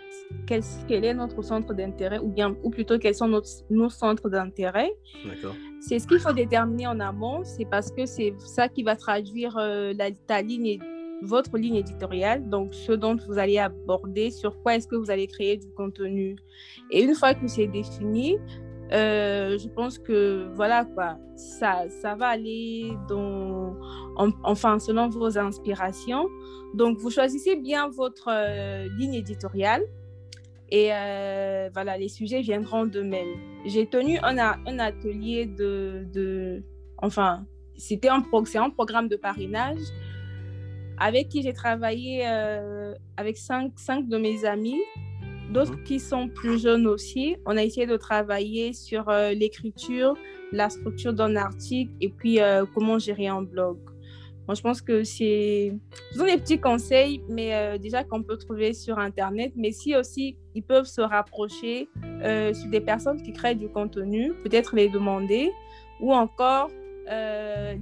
[0.47, 4.93] quel, quel est notre centre d'intérêt, ou bien, ou plutôt quels sont nos centres d'intérêt.
[5.27, 5.55] D'accord.
[5.81, 9.57] C'est ce qu'il faut déterminer en amont, c'est parce que c'est ça qui va traduire
[9.59, 10.81] euh, la, ta ligne,
[11.25, 15.27] votre ligne éditoriale, donc ce dont vous allez aborder, sur quoi est-ce que vous allez
[15.27, 16.37] créer du contenu.
[16.91, 18.39] Et une fois que c'est défini,
[18.93, 23.75] euh, je pense que voilà quoi, ça, ça va aller dans,
[24.17, 26.29] en, enfin selon vos inspirations.
[26.75, 29.83] Donc vous choisissez bien votre euh, ligne éditoriale
[30.71, 33.35] et euh, voilà les sujets viendront d'eux-mêmes.
[33.65, 36.63] J'ai tenu un, un atelier de, de
[36.99, 39.81] enfin c'était un, un programme de parrainage
[40.99, 44.81] avec qui j'ai travaillé euh, avec cinq, cinq de mes amis
[45.51, 47.37] d'autres qui sont plus jeunes aussi.
[47.47, 50.15] On a essayé de travailler sur euh, l'écriture,
[50.53, 53.79] la structure d'un article et puis euh, comment gérer un blog.
[54.47, 55.73] Moi, je pense que c'est
[56.13, 59.55] ce sont des petits conseils, mais déjà qu'on peut trouver sur Internet.
[59.57, 61.89] Mais si aussi ils peuvent se rapprocher
[62.53, 65.51] sur des personnes qui créent du contenu, peut-être les demander
[65.99, 66.69] ou encore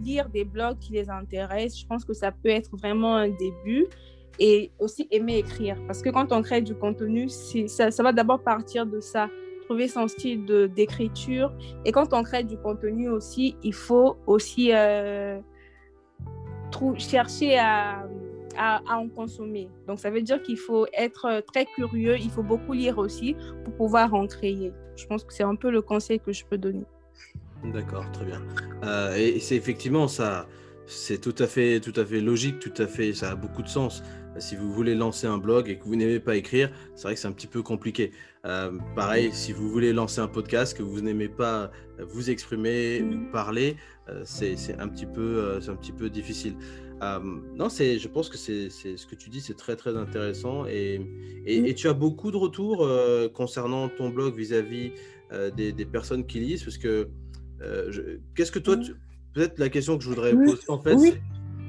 [0.02, 1.80] lire des blogs qui les intéressent.
[1.80, 3.86] Je pense que ça peut être vraiment un début.
[4.38, 5.76] et aussi aimer écrire.
[5.86, 9.28] Parce que quand on crée du contenu, ça, va d'abord partir de ça,
[9.66, 11.52] trouver son style d'écriture.
[11.84, 15.38] Et quand on crée du contenu aussi, il faut aussi euh,
[16.98, 18.06] chercher à,
[18.90, 19.68] en consommer.
[19.86, 23.74] Donc ça veut dire qu'il faut être très curieux, il faut beaucoup lire aussi pour
[23.74, 24.72] pouvoir en créer.
[24.96, 26.84] Je pense que c'est un peu le conseil que je peux donner.
[27.64, 28.42] D'accord, très bien.
[28.82, 30.48] Euh, et c'est effectivement ça,
[30.86, 33.68] c'est tout à fait, tout à fait logique, tout à fait, ça a beaucoup de
[33.68, 34.02] sens.
[34.38, 37.20] Si vous voulez lancer un blog et que vous n'aimez pas écrire, c'est vrai que
[37.20, 38.10] c'est un petit peu compliqué.
[38.46, 41.70] Euh, pareil, si vous voulez lancer un podcast que vous n'aimez pas
[42.00, 43.76] vous exprimer ou parler,
[44.08, 46.56] euh, c'est un petit peu, c'est un petit peu difficile.
[47.00, 51.00] non, c'est, je pense que c'est, ce que tu dis, c'est très très intéressant et,
[51.46, 52.88] et, tu as beaucoup de retours
[53.34, 54.92] concernant ton blog vis-à-vis
[55.56, 57.08] des, des, personnes qui lisent, parce que
[58.34, 58.76] qu'est-ce que toi,
[59.34, 60.96] peut-être la question que je voudrais poser en fait,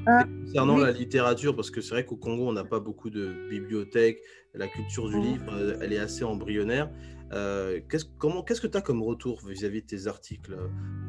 [0.05, 3.33] ah, concernant la littérature, parce que c'est vrai qu'au Congo, on n'a pas beaucoup de
[3.49, 4.19] bibliothèques,
[4.53, 6.91] la culture du livre, euh, elle est assez embryonnaire.
[7.31, 10.55] Euh, qu'est-ce, comment, qu'est-ce que tu as comme retour vis-à-vis de tes articles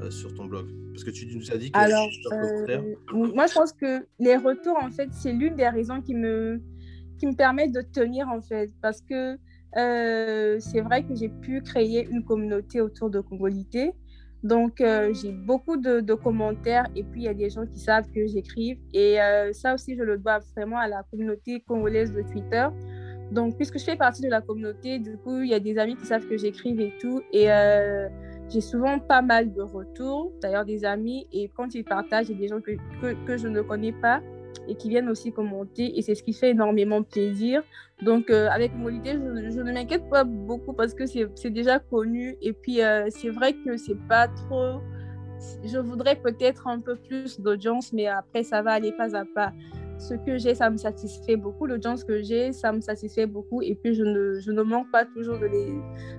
[0.01, 0.69] euh, sur ton blog?
[0.93, 2.09] Parce que tu nous as dit que Alors,
[3.13, 6.63] moi, je pense que les retours, en fait, c'est l'une des raisons qui me,
[7.19, 9.37] qui me permet de tenir, en fait, parce que
[9.75, 13.93] c'est vrai que j'ai pu créer une communauté autour de Congolité.
[14.45, 18.11] Donc, euh, j'ai beaucoup de, commentaires et puis il y a des gens qui savent
[18.15, 18.79] que j'écrive.
[18.93, 22.67] Et euh, ça aussi, je le dois vraiment à la communauté congolaise de Twitter.
[23.33, 25.97] Donc, puisque je fais partie de la communauté, du coup, il y a des amis
[25.97, 27.23] qui savent que j'écrive et tout.
[27.33, 28.07] Et euh,
[28.51, 31.27] j'ai souvent pas mal de retours, d'ailleurs des amis.
[31.33, 33.93] Et quand ils partagent, il y a des gens que, que, que je ne connais
[33.93, 34.21] pas
[34.69, 35.99] et qui viennent aussi commenter.
[35.99, 37.63] Et c'est ce qui fait énormément plaisir.
[38.03, 42.37] Donc, euh, avec Molité, je, je, ne m'inquiète pas beaucoup parce que c'est déjà connu.
[42.43, 44.81] Et puis, euh, c'est vrai que c'est pas trop.
[45.65, 49.53] Je voudrais peut-être un peu plus d'audience, mais après, ça va aller pas à pas.
[49.99, 51.67] Ce que j'ai, ça me satisfait beaucoup.
[51.67, 53.63] L'audience que j'ai, ça me satisfait beaucoup.
[53.63, 55.73] Et puis, je ne, je ne manque pas toujours de les,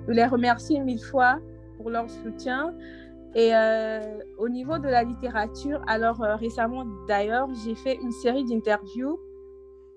[0.07, 1.39] de les remercier mille fois
[1.77, 2.73] pour leur soutien.
[3.35, 3.99] Et euh,
[4.37, 9.19] au niveau de la littérature, alors euh, récemment d'ailleurs, j'ai fait une série d'interviews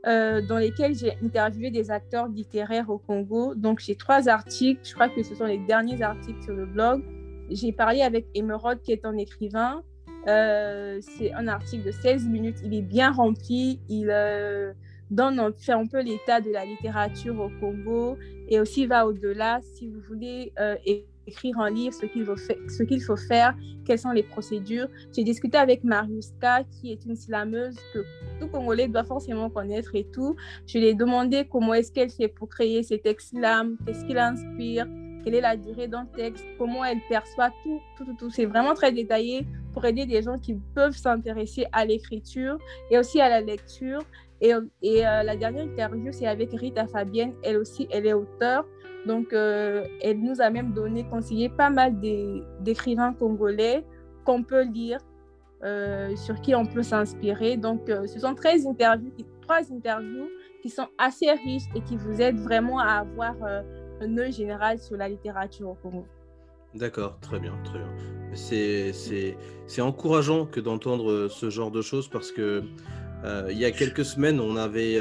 [0.06, 3.54] euh, dans lesquelles j'ai interviewé des acteurs littéraires au Congo.
[3.54, 7.04] Donc j'ai trois articles, je crois que ce sont les derniers articles sur le blog.
[7.48, 9.84] J'ai parlé avec Emerald qui est un écrivain.
[10.26, 14.08] c'est un article de 16 minutes, il est bien rempli, il
[15.12, 19.88] donne, fait un peu l'état de la littérature au Congo et aussi va au-delà si
[19.88, 20.52] vous voulez
[21.58, 24.88] un livre, ce qu'il faut faire, quelles sont les procédures.
[25.14, 28.04] J'ai discuté avec Mariuska, qui est une slameuse que
[28.40, 30.36] tout Congolais doit forcément connaître et tout.
[30.66, 34.12] Je lui ai demandé comment est-ce qu'elle fait pour créer ces textes slam, qu'est-ce qui
[34.12, 34.86] l'inspire,
[35.24, 38.30] quelle est la durée d'un texte, comment elle perçoit tout, tout, tout, tout.
[38.30, 42.58] C'est vraiment très détaillé pour aider des gens qui peuvent s'intéresser à l'écriture
[42.90, 44.00] et aussi à la lecture.
[44.40, 47.34] Et, euh, la dernière interview, c'est avec Rita Fabienne.
[47.42, 48.64] Elle aussi, elle est auteure.
[49.06, 51.98] Donc, euh, elle nous a même donné, conseillé pas mal
[52.60, 53.84] d'écrivains congolais
[54.24, 54.98] qu'on peut lire,
[55.64, 57.56] euh, sur qui on peut s'inspirer.
[57.56, 60.28] Donc, ce sont 13 interviews, trois interviews
[60.62, 63.34] qui sont assez riches et qui vous aident vraiment à avoir
[64.00, 66.04] un œil général sur la littérature au Congo.
[66.74, 67.88] D'accord, très bien, très bien.
[68.34, 72.62] C'est encourageant que d'entendre ce genre de choses parce que
[73.24, 74.98] il y a quelques semaines, on avait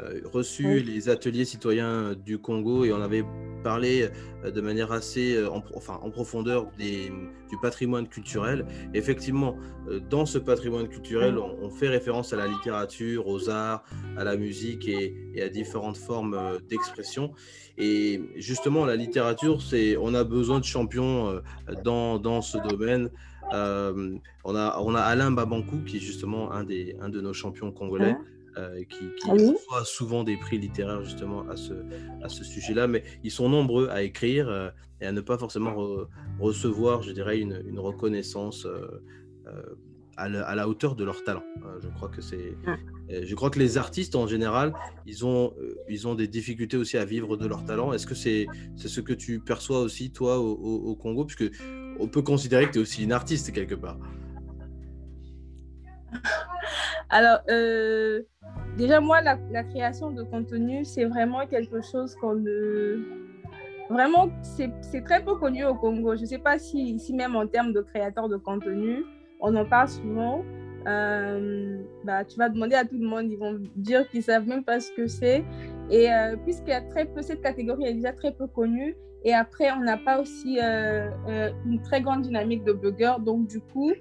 [0.00, 3.24] euh, reçu les ateliers citoyens du Congo et on avait
[3.64, 4.08] parlé
[4.44, 7.10] euh, de manière assez euh, en, enfin, en profondeur des,
[7.50, 8.64] du patrimoine culturel.
[8.94, 9.56] effectivement,
[10.08, 13.82] dans ce patrimoine culturel, on, fait référence à la littérature, aux arts,
[14.16, 17.32] à la musique et, à différentes formes d'expression.
[17.76, 21.40] Et justement, la littérature, c'est, on a besoin de champions
[21.84, 23.10] dans, dans ce domaine.
[23.52, 27.72] On, a, on a Alain Babankou, qui est justement un, des, un de nos champions
[27.72, 28.16] congolais.
[28.58, 31.74] Euh, qui, qui ah reçoit souvent des prix littéraires justement à ce,
[32.22, 35.76] à ce sujet-là, mais ils sont nombreux à écrire euh, et à ne pas forcément
[36.40, 39.00] recevoir, je dirais, une, une reconnaissance euh,
[40.16, 41.44] à, la, à, la, hauteur de leur talent.
[41.80, 42.56] je crois que c'est,
[43.08, 44.72] je crois que les artistes en général,
[45.06, 45.54] ils ont,
[45.88, 47.92] ils ont des difficultés aussi à vivre de leur talent.
[47.92, 51.54] Est-ce que c'est, c'est ce que tu perçois aussi toi au, au, Congo, puisque
[51.98, 53.98] on peut considérer que tu es aussi une artiste quelque part.
[57.10, 58.22] Alors, euh,
[58.76, 62.98] déjà, moi, la, création de contenu, c'est vraiment quelque chose qu'on ne...
[63.90, 66.14] Vraiment, c'est très peu connu au Congo.
[66.14, 69.04] Je ne sais pas si ici, même en termes de créateurs de contenu,
[69.40, 70.44] on en parle souvent.
[70.86, 74.46] Euh, bah, tu vas demander à tout le monde, ils vont dire qu'ils ne savent
[74.46, 75.42] même pas ce que c'est.
[75.90, 78.94] Et euh, puisqu'il y a très peu, cette catégorie est déjà très peu connue.
[79.24, 83.20] Et après, on n'a pas aussi une très grande dynamique de blogueurs.
[83.20, 83.92] Donc, du coup,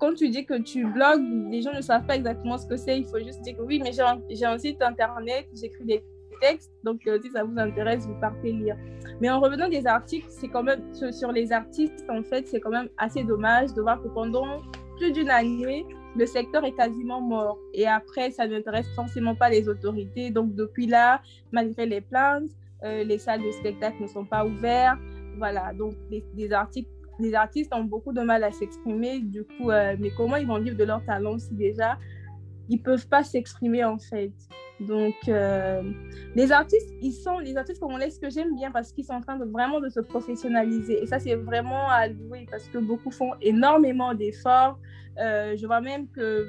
[0.00, 2.98] quand tu dis que tu blogues, les gens ne savent pas exactement ce que c'est.
[2.98, 6.02] Il faut juste dire que oui, mais j'ai un, site internet, j'écris des
[6.40, 8.76] textes, donc euh, si ça vous intéresse, vous partez lire.
[9.20, 10.80] Mais en revenant des articles, c'est quand même
[11.12, 14.62] sur les artistes, en fait, c'est quand même assez dommage de voir que pendant
[14.96, 15.84] plus d'une année,
[16.16, 17.58] le secteur est quasiment mort.
[17.74, 20.30] Et après, ça n'intéresse forcément pas les autorités.
[20.30, 21.20] Donc depuis là,
[21.52, 22.50] malgré les plaintes,
[22.82, 24.98] euh, les salles de spectacle ne sont pas ouvertes.
[25.36, 29.20] Voilà, donc les, articles, les artistes ont beaucoup de mal à s'exprimer.
[29.20, 31.98] Du coup, euh, mais comment ils vont vivre de leur talent si déjà
[32.68, 34.32] ils peuvent pas s'exprimer en fait?
[34.80, 35.82] Donc, euh,
[36.34, 39.20] les artistes, ils sont les artistes on ce que j'aime bien parce qu'ils sont en
[39.20, 41.02] train de vraiment de se professionnaliser.
[41.02, 44.78] Et ça, c'est vraiment à louer parce que beaucoup font énormément d'efforts.
[45.18, 46.46] Je vois même que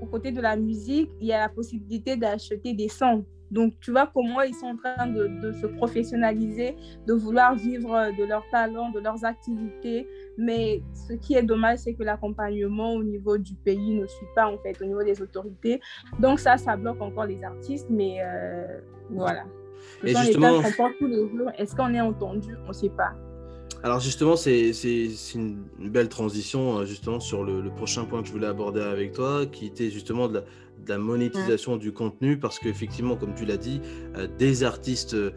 [0.00, 3.92] aux côtés de la musique, il y a la possibilité d'acheter des sons donc, tu
[3.92, 6.74] vois comment ils sont en train de, se professionnaliser,
[7.06, 10.08] de vouloir vivre de leur talent, de leurs activités.
[10.36, 14.48] Mais ce qui est dommage, c'est que l'accompagnement au niveau du pays ne suit pas,
[14.48, 15.80] en fait, au niveau des autorités.
[16.18, 17.86] Donc, ça, ça bloque encore les artistes.
[17.88, 19.44] Mais euh, voilà.
[20.02, 20.60] Et justement...
[21.56, 22.56] Est-ce qu'on est entendu?
[22.64, 23.12] On ne sait pas.
[23.84, 24.72] Alors justement, c'est
[25.34, 29.12] une belle transition euh, justement sur le, le, prochain point que je voulais aborder avec
[29.12, 30.44] toi, qui était justement de la,
[30.78, 33.80] de la monétisation du contenu parce qu'effectivement, comme tu l'as dit,
[34.16, 35.32] euh, des artistes euh,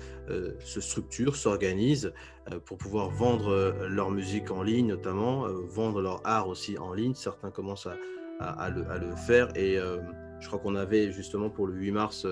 [0.59, 2.13] se structurent, s'organisent
[2.51, 7.13] euh, pour pouvoir vendre leur musique en ligne notamment, vendre leur art aussi en ligne.
[7.13, 7.87] Certains commencent
[8.39, 9.77] à, le, à le, faire et
[10.39, 12.27] je crois qu'on avait justement pour le 8 mars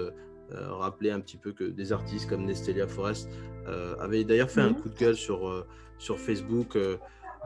[0.51, 3.29] rappelé un petit peu que des artistes comme Nestelia Forest
[3.99, 5.65] avaient d'ailleurs fait un coup de gueule sur,
[5.97, 6.77] sur Facebook.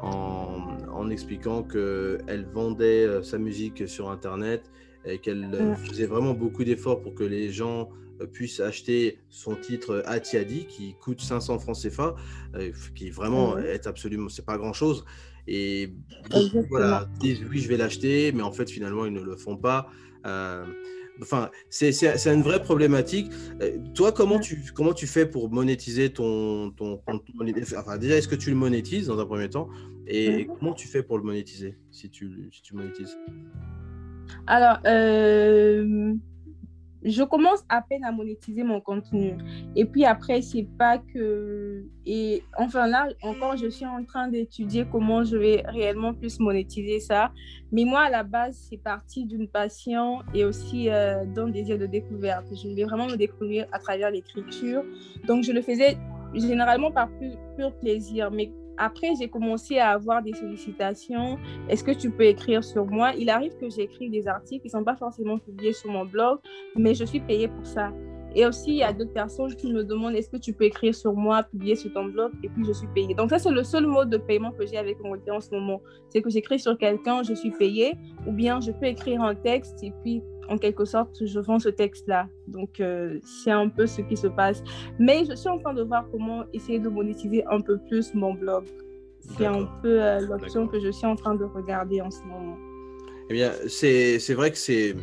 [0.02, 4.72] En, en, expliquant qu'elle vendait sa musique sur Internet
[5.05, 7.89] et qu'elle euh, faisait vraiment beaucoup d'efforts pour que les gens
[8.21, 12.15] euh, puissent acheter son titre Atiadi qui coûte 500 francs CFA,
[12.55, 15.05] euh, qui vraiment est absolument, c'est pas grand chose.
[15.47, 15.93] Et
[16.69, 19.89] voilà, disent oui, je vais l'acheter, mais en fait, finalement, ils ne le font pas.
[20.23, 23.31] enfin, c'est une vraie problématique.
[23.95, 27.01] toi, comment tu, comment tu fais pour monétiser ton, ton,
[27.77, 29.69] Enfin, déjà, est-ce que tu le monétises dans un premier temps?
[30.05, 33.17] Et comment tu fais pour le monétiser si tu, si tu monétises?
[34.47, 36.15] Alors, euh,
[37.03, 39.37] je commence à peine à monétiser mon contenu.
[39.75, 41.85] Et puis après, c'est pas que.
[42.05, 46.99] Et enfin, là, encore, je suis en train d'étudier comment je vais réellement plus monétiser
[46.99, 47.31] ça.
[47.71, 51.85] Mais moi, à la base, c'est parti d'une passion et aussi euh, d'un désir de
[51.85, 52.45] découverte.
[52.51, 54.83] Je voulais vraiment me découvrir à travers l'écriture.
[55.25, 55.97] Donc, je le faisais
[56.33, 57.09] généralement par
[57.55, 58.29] pur plaisir.
[58.31, 61.37] Mais après, j'ai commencé à avoir des sollicitations.
[61.67, 63.11] Est-ce que tu peux écrire sur moi?
[63.17, 66.39] Il arrive que j'écrive des articles qui ne sont pas forcément publiés sur mon blog,
[66.75, 67.91] mais je suis payée pour ça.
[68.35, 70.95] Et aussi, il y a d'autres personnes qui me demandent est-ce que tu peux écrire
[70.95, 73.13] sur moi, publier sur ton blog, et puis je suis payée.
[73.15, 75.81] Donc, ça, c'est le seul mode de paiement que j'ai avec mon en ce moment.
[76.09, 77.95] C'est que j'écris sur quelqu'un, je suis payée,
[78.27, 81.69] ou bien je peux écrire un texte, et puis en quelque sorte, je vends ce
[81.69, 82.27] texte-là.
[82.47, 84.63] Donc, euh, c'est un peu ce qui se passe.
[84.97, 88.33] Mais je suis en train de voir comment essayer de monétiser un peu plus mon
[88.33, 88.65] blog.
[89.38, 92.57] C'est un peu euh, l'option que je suis en train de regarder en ce moment.
[93.29, 94.95] Eh bien, c'est vrai que c'est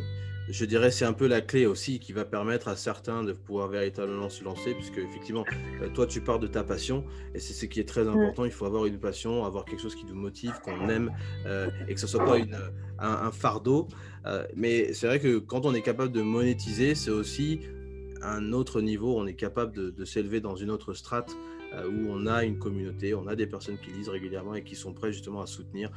[0.49, 3.67] je dirais c'est un peu la clé aussi qui va permettre à certains de pouvoir
[3.67, 5.45] véritablement se lancer, puisque effectivement,
[5.81, 8.45] euh, toi tu pars de ta passion et c'est ce qui est très important.
[8.45, 11.11] Il faut avoir une passion, avoir quelque chose qui nous motive, qu'on aime
[11.45, 12.57] euh, et que ce soit pas une,
[12.99, 13.87] un, fardeau.
[14.27, 17.61] Euh, mais c'est vrai que quand on est capable de monétiser, c'est aussi
[18.21, 19.17] un autre niveau.
[19.17, 21.35] On est capable de, s'élever dans une autre strate
[21.73, 24.93] où on a une communauté, on a des personnes qui lisent régulièrement et qui sont
[24.93, 25.91] prêts justement à soutenir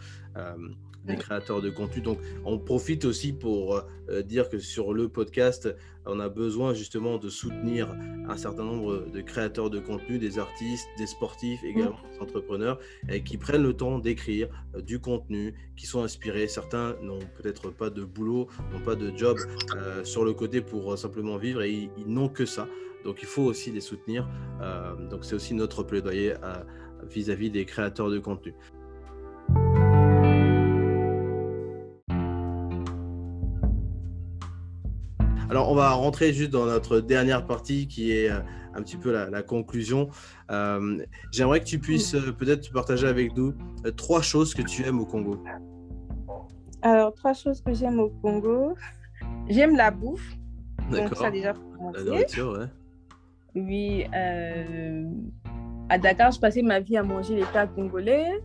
[1.04, 2.02] des créateurs de contenu.
[2.02, 5.74] Donc, on profite aussi pour euh, dire que sur le podcast,
[6.06, 7.94] on a besoin justement de soutenir
[8.28, 13.22] un certain nombre de créateurs de contenu, des artistes, des sportifs, également des entrepreneurs, et
[13.22, 16.48] qui prennent le temps d'écrire euh, du contenu, qui sont inspirés.
[16.48, 19.38] Certains n'ont peut-être pas de boulot, n'ont pas de job
[19.76, 22.68] euh, sur le côté pour simplement vivre, et ils, n'ont que ça.
[23.04, 24.28] Donc, il faut aussi les soutenir.
[25.08, 26.34] donc, c'est aussi notre plaidoyer
[27.08, 28.54] vis à -vis des créateurs de contenu.
[35.50, 38.38] Alors, on va rentrer juste dans notre dernière partie qui est euh,
[38.72, 40.08] un petit peu la, conclusion.
[40.48, 43.52] Euh, j'aimerais que tu puisses euh, peut-être partager avec nous
[43.96, 45.42] trois choses que tu aimes au Congo.
[46.82, 48.76] Alors, trois choses que j'aime au Congo.
[49.48, 50.36] J'aime la bouffe.
[50.88, 51.18] D'accord.
[51.18, 51.52] ça déjà
[51.94, 52.66] La nourriture, ouais.
[53.56, 54.04] Oui.
[55.88, 58.40] à Dakar, je passais ma vie à manger les plats congolais.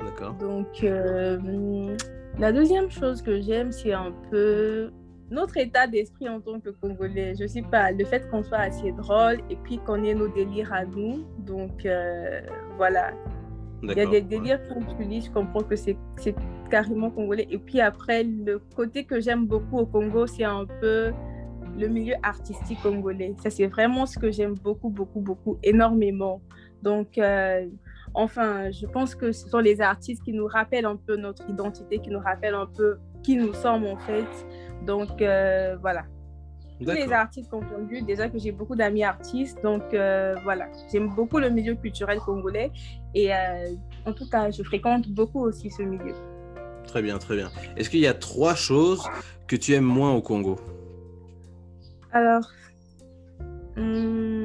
[0.00, 0.32] D'accord.
[0.36, 0.82] Donc,
[2.38, 4.90] la deuxième chose que j'aime, c'est un peu
[5.30, 7.34] notre état d'esprit en tant que Congolais.
[7.38, 10.72] Je sais pas, le fait qu'on soit assez drôle et puis qu'on ait nos délires
[10.72, 11.24] à nous.
[11.38, 12.40] Donc, euh,
[12.76, 13.12] voilà.
[13.82, 15.96] Il y a des délires quand tu lis, je comprends que c'est
[16.70, 17.46] carrément congolais.
[17.50, 21.12] Et puis après, le côté que j'aime beaucoup au Congo, c'est un peu
[21.78, 23.34] le milieu artistique congolais.
[23.42, 26.40] Ça, c'est vraiment ce que j'aime beaucoup, beaucoup, beaucoup, énormément.
[26.82, 27.66] Donc, euh,
[28.14, 31.98] enfin, je pense que ce sont les artistes qui nous rappellent un peu notre identité,
[31.98, 32.96] qui nous rappellent un peu
[33.26, 34.32] qui nous sommes en fait.
[34.86, 36.04] Donc, euh, voilà.
[36.78, 41.38] Tous les artistes confondus, déjà que j'ai beaucoup d'amis artistes, donc euh, voilà, j'aime beaucoup
[41.38, 42.70] le milieu culturel congolais
[43.14, 43.30] et
[44.04, 46.14] en tout cas, je fréquente beaucoup aussi ce milieu.
[46.86, 47.50] Très bien, très bien.
[47.76, 49.08] Est-ce qu'il y a trois choses
[49.48, 50.56] que tu aimes moins au Congo?
[52.12, 52.46] Alors.
[53.76, 54.44] Hmm.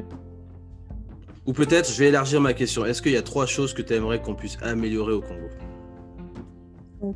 [1.44, 2.86] Ou peut-être, je vais élargir ma question.
[2.86, 5.48] Est-ce qu'il y a trois choses que tu aimerais qu'on puisse améliorer au Congo?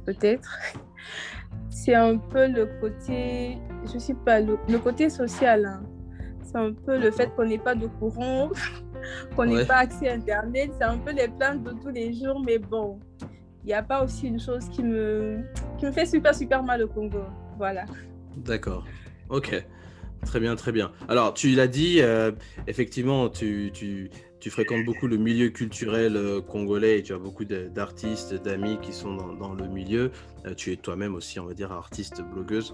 [0.05, 0.59] Peut-être.
[1.71, 3.59] C'est un peu le côté,
[3.93, 5.65] je sais pas, le, côté social.
[5.67, 5.83] Hein.
[6.43, 8.51] C'est un peu le fait qu'on n'ait pas de courant,
[9.37, 10.71] qu'on n'ait pas accès à Internet.
[10.79, 12.99] C'est un peu les plaintes de tous les jours, mais bon,
[13.65, 15.41] il n'y a pas aussi une chose qui me,
[15.79, 17.25] qui me fait super, super mal au Congo.
[17.59, 17.85] Voilà.
[18.37, 18.85] D'accord.
[19.29, 19.65] Ok.
[20.25, 20.93] Très bien, très bien.
[21.09, 22.33] Alors, tu l'as dit, euh,
[22.67, 27.45] effectivement, tu, tu, tu, fréquentes beaucoup le milieu culturel euh, congolais et tu as beaucoup
[27.45, 30.11] d'artistes, d'amis qui sont dans, dans le milieu.
[30.47, 32.72] Euh, tu es toi-même aussi, on va dire, artiste, blogueuse.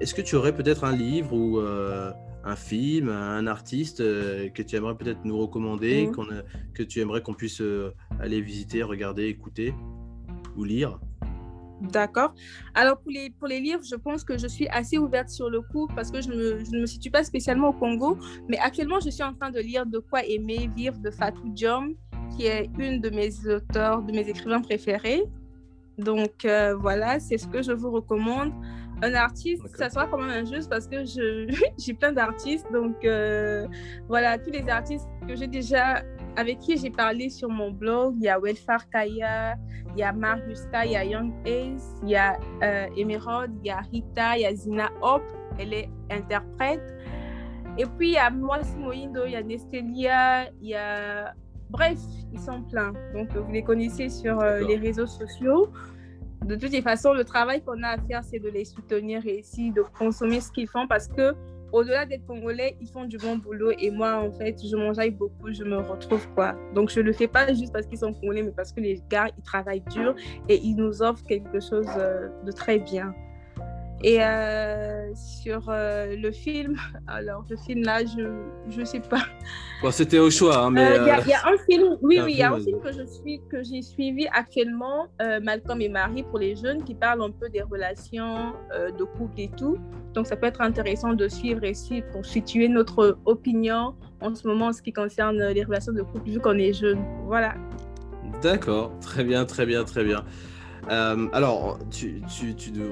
[0.00, 4.96] Est-ce que tu aurais peut-être un livre ou un film, un artiste que tu aimerais
[4.96, 6.42] peut-être nous recommander, mmh.
[6.74, 7.62] que tu aimerais qu'on puisse
[8.20, 9.74] aller visiter, regarder, écouter
[10.56, 10.98] ou lire?
[11.82, 12.32] D'accord.
[12.74, 15.62] Alors pour les, pour les livres, je pense que je suis assez ouverte sur le
[15.62, 18.18] coup parce que je, ne me situe pas spécialement au Congo.
[18.48, 21.94] Mais actuellement, je suis en train de lire De quoi aimer vivre de Fatou Diom,
[22.36, 25.24] qui est une de mes auteurs, de mes écrivains préférés.
[25.98, 28.52] Donc euh, voilà, c'est ce que je vous recommande.
[29.02, 31.04] Un artiste, ça sera quand même injuste parce que
[31.78, 32.66] j'ai plein d'artistes.
[32.72, 33.66] Donc euh,
[34.06, 36.02] voilà, tous les artistes que j'ai déjà
[36.36, 39.56] avec qui j'ai parlé sur mon blog, il y a Welfare Kaya,
[39.94, 43.66] il y a Mariuska, il y a Young Ace, il y a euh, Emerald, il
[43.66, 45.22] y a Rita, il y a Zina Hop,
[45.58, 46.94] elle est interprète.
[47.78, 51.34] Et puis il y a moi, Simoindo, il y a Nestelia, il y a.
[51.70, 51.98] Bref,
[52.32, 52.92] ils sont pleins.
[53.14, 55.68] Donc vous les connaissez sur euh, les réseaux sociaux.
[56.44, 59.38] De toutes les façons, le travail qu'on a à faire, c'est de les soutenir et
[59.38, 61.34] ici de consommer ce qu'ils font parce que
[61.72, 65.52] au-delà d'être congolais, ils font du bon boulot et moi, en fait, je m'enjaille beaucoup,
[65.52, 66.54] je me retrouve quoi.
[66.74, 69.28] Donc, je le fais pas juste parce qu'ils sont congolais, mais parce que les gars,
[69.36, 70.14] ils travaillent dur
[70.48, 73.14] et ils nous offrent quelque chose euh, de très bien.
[74.04, 76.76] Et euh, sur euh, le film,
[77.06, 79.22] alors le film là, je ne sais pas.
[79.80, 80.58] Bon, C'était au choix.
[80.58, 82.92] Hein, mais il y, a un film, oui, oui, il y a un film que
[82.92, 85.06] je suis que j'ai suivi actuellement,
[85.42, 89.50] Malcolm et Marie pour les jeunes, qui parle un peu des relations de couple et
[89.56, 89.76] tout.
[90.14, 94.66] Donc ça peut être intéressant de suivre ici pour situer notre opinion en ce moment
[94.66, 97.02] en ce qui concerne les relations de couple vu qu'on est jeune.
[97.26, 97.54] Voilà.
[98.42, 100.24] D'accord, très bien, très bien, très bien.
[100.90, 102.22] Euh, alors, tu,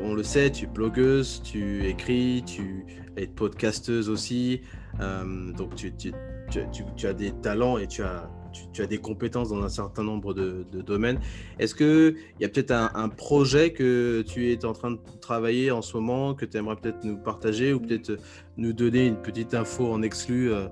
[0.04, 2.86] on le sait, tu es blogueuse, tu écris, tu
[3.16, 4.62] es podcasteuse aussi.
[5.00, 8.30] Euh, donc, tu, tu, as des talents et tu as,
[8.72, 11.18] tu, as des compétences dans un certain nombre de, domaines.
[11.58, 15.82] Est-ce qu'il y a peut-être un, projet que tu es en train de travailler en
[15.82, 18.16] ce moment, que tu aimerais peut-être nous partager ou peut-être
[18.56, 20.68] nous donner une petite info en exclu euh,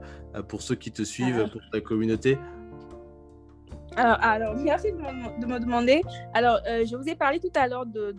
[0.48, 1.48] pour ceux qui te suivent, ah.
[1.48, 2.38] pour ta communauté?
[3.98, 6.02] Alors, merci de, me demander.
[6.34, 8.14] Alors, euh, je vous ai parlé tout à l'heure de,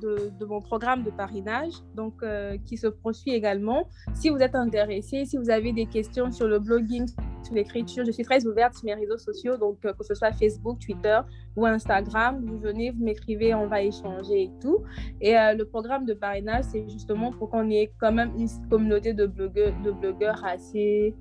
[0.45, 3.87] mon programme de parrainage, donc euh, qui se poursuit également.
[4.13, 7.07] Si vous êtes intéressé, si vous avez des questions sur le blogging,
[7.43, 10.31] sur l'écriture, je suis très ouverte sur mes réseaux sociaux, donc euh, que ce soit
[10.33, 11.19] Facebook, Twitter
[11.55, 14.83] ou Instagram, vous venez, vous m'écrivez, on va échanger et tout.
[15.21, 19.25] Et le programme de parrainage, c'est justement pour qu'on ait quand même une communauté de
[19.25, 21.15] blogueurs, de blogueurs assez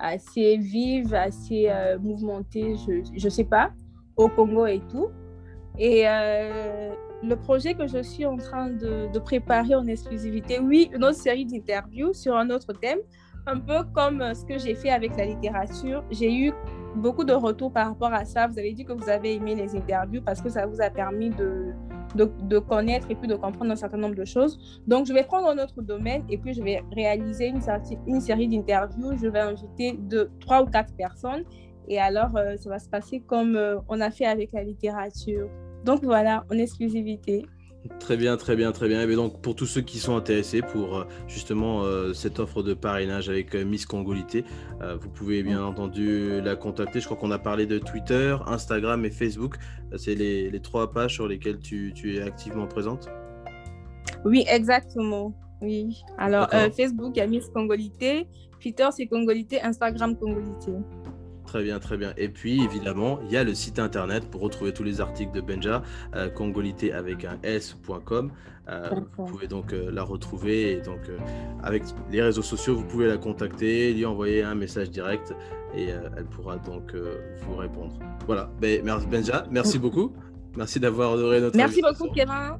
[0.00, 1.68] assez vive, assez
[2.00, 3.72] mouvementée, je ne sais pas
[4.18, 5.08] au Congo et tout.
[5.78, 6.90] Et euh,
[7.22, 11.46] le projet que je suis en train de, préparer en exclusivité, oui, une autre série
[11.46, 12.98] d'interviews sur un autre thème,
[13.46, 16.04] un peu comme ce que j'ai fait avec la littérature.
[16.10, 16.52] J'ai eu
[16.96, 18.46] beaucoup de retours par rapport à ça.
[18.46, 21.30] Vous avez dit que vous avez aimé les interviews parce que ça vous a permis
[21.30, 21.72] de,
[22.14, 24.82] de, connaître et puis de comprendre un certain nombre de choses.
[24.86, 27.60] Donc, je vais prendre un autre domaine et puis je vais réaliser une,
[28.06, 29.16] une série d'interviews.
[29.16, 31.44] Je vais inviter de trois ou quatre personnes
[31.88, 35.48] et alors, euh, ça va se passer comme euh, on a fait avec la littérature.
[35.84, 37.46] Donc voilà, en exclusivité.
[37.98, 39.08] Très bien, très bien, très bien.
[39.08, 43.30] Et donc, pour tous ceux qui sont intéressés pour euh, justement cette offre de parrainage
[43.30, 44.44] avec Miss Congolité,
[45.00, 47.00] vous pouvez bien entendu la contacter.
[47.00, 49.56] Je crois qu'on a parlé de Twitter, Instagram et Facebook.
[49.96, 53.08] C'est les, les, trois pages sur lesquelles tu, tu, es activement présente?
[54.24, 55.32] Oui, exactement.
[55.62, 56.02] Oui.
[56.18, 58.26] Alors, Facebook, il y a Miss Congolité.
[58.60, 59.62] Twitter, c'est Congolité.
[59.62, 60.72] Instagram, Congolité.
[61.48, 62.12] Très bien, très bien.
[62.18, 65.40] Et puis, évidemment, il y a le site internet pour retrouver tous les articles de
[65.40, 65.82] Benja,
[66.14, 68.30] euh, congolité avec un s.com.
[68.68, 70.72] Euh, vous pouvez donc euh, la retrouver.
[70.72, 71.00] Et donc,
[71.62, 75.34] avec les réseaux sociaux, vous pouvez la contacter, lui envoyer un message direct
[75.74, 77.98] et elle pourra donc vous répondre.
[78.26, 78.50] Voilà.
[78.60, 80.12] Ben, merci, Benja, merci beaucoup.
[80.54, 82.58] Merci d'avoir honoré notre Merci beaucoup, Kevin.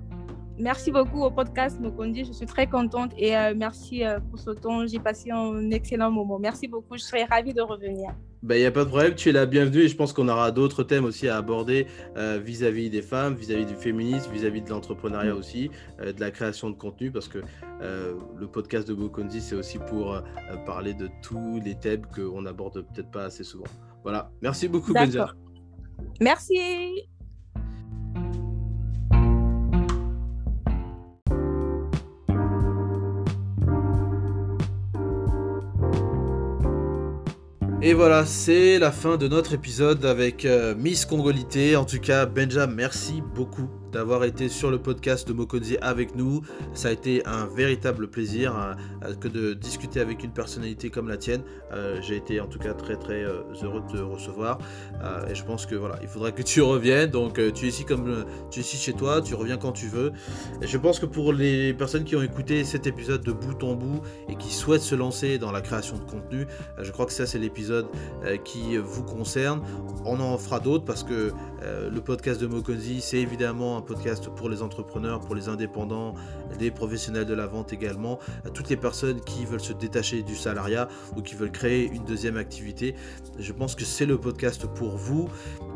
[0.58, 2.24] Merci beaucoup au podcast Mokondi.
[2.24, 4.86] Je suis très contente et merci pour ce temps.
[4.86, 6.38] J'ai passé un excellent moment.
[6.38, 6.96] Merci beaucoup.
[6.96, 8.10] Je serais ravie de revenir.
[8.42, 10.28] Il bah, n'y a pas de problème, tu es la bienvenue et je pense qu'on
[10.28, 14.70] aura d'autres thèmes aussi à aborder euh, vis-à-vis des femmes, vis-à-vis du féminisme, vis-à-vis de
[14.70, 15.38] l'entrepreneuriat mm.
[15.38, 17.40] aussi, euh, de la création de contenu, parce que
[17.82, 20.22] euh, le podcast de Bokonzi, c'est aussi pour
[20.66, 23.66] parler de tous les thèmes qu'on n'aborde peut-être pas assez souvent.
[24.04, 25.32] Voilà, merci beaucoup Benja.
[26.20, 27.08] Merci.
[37.88, 41.74] Et voilà, c'est la fin de notre épisode avec euh, Miss Congolité.
[41.74, 46.42] En tout cas, Benja, merci beaucoup d'avoir été sur le podcast de Mokonzi avec nous.
[46.74, 48.54] Ça a été un véritable plaisir
[49.04, 51.42] euh, que de discuter avec une personnalité comme la tienne.
[51.72, 54.58] Euh, j'ai été en tout cas très très euh, heureux de te recevoir
[55.30, 57.10] et je pense que voilà, il faudra que tu reviennes.
[57.10, 60.12] Donc tu es ici comme tu es ici chez toi, tu reviens quand tu veux.
[60.62, 63.74] Et je pense que pour les personnes qui ont écouté cet épisode de bout en
[63.74, 66.46] bout et qui souhaitent se lancer dans la création de contenu,
[66.80, 67.86] je crois que ça c'est l'épisode
[68.44, 69.62] qui vous concerne.
[70.04, 71.32] On en fera d'autres parce que
[71.62, 76.14] le podcast de Mokonzi c'est évidemment un podcast pour les entrepreneurs, pour les indépendants,
[76.58, 80.34] des professionnels de la vente également, à toutes les personnes qui veulent se détacher du
[80.34, 82.94] salariat ou qui veulent créer une deuxième activité.
[83.38, 85.28] Je pense que c'est le podcast pour vous.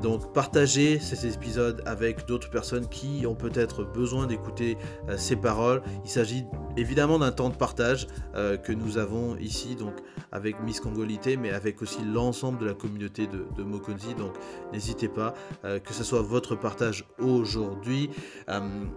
[0.03, 4.77] Donc partagez ces épisodes avec d'autres personnes qui ont peut-être besoin d'écouter
[5.09, 5.81] euh, ces paroles.
[6.05, 6.45] Il s'agit
[6.77, 9.95] évidemment d'un temps de partage euh, que nous avons ici, donc
[10.33, 14.15] avec Miss Congolité, mais avec aussi l'ensemble de la communauté de, de Mokonzi.
[14.15, 14.33] Donc
[14.73, 15.35] n'hésitez pas,
[15.65, 18.11] euh, que ce soit votre partage aujourd'hui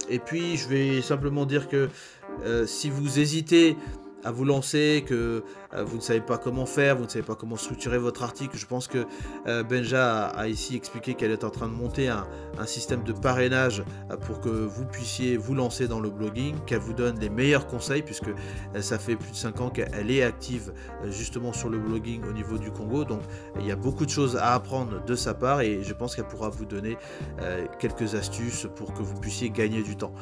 [0.10, 1.90] et puis, je vais simplement dire que
[2.66, 3.78] si vous hésitez
[4.26, 7.36] à vous lancer, que euh, vous ne savez pas comment faire, vous ne savez pas
[7.36, 8.58] comment structurer votre article.
[8.58, 9.06] Je pense que
[9.46, 12.26] euh, Benja a, ici expliqué qu'elle est en train de monter un,
[12.66, 16.94] système de parrainage euh, pour que vous puissiez vous lancer dans le blogging, qu'elle vous
[16.94, 18.32] donne les meilleurs conseils, puisque
[18.80, 20.74] ça fait plus de 5 ans qu'elle est active
[21.10, 23.06] justement sur le blogging au niveau du Congo.
[23.06, 23.22] Donc
[23.60, 26.28] il y a beaucoup de choses à apprendre de sa part et je pense qu'elle
[26.28, 26.98] pourra vous donner
[27.80, 30.14] quelques astuces pour que vous puissiez gagner du temps.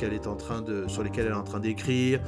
[0.88, 2.20] sur lesquelles elle est en train d'écrire,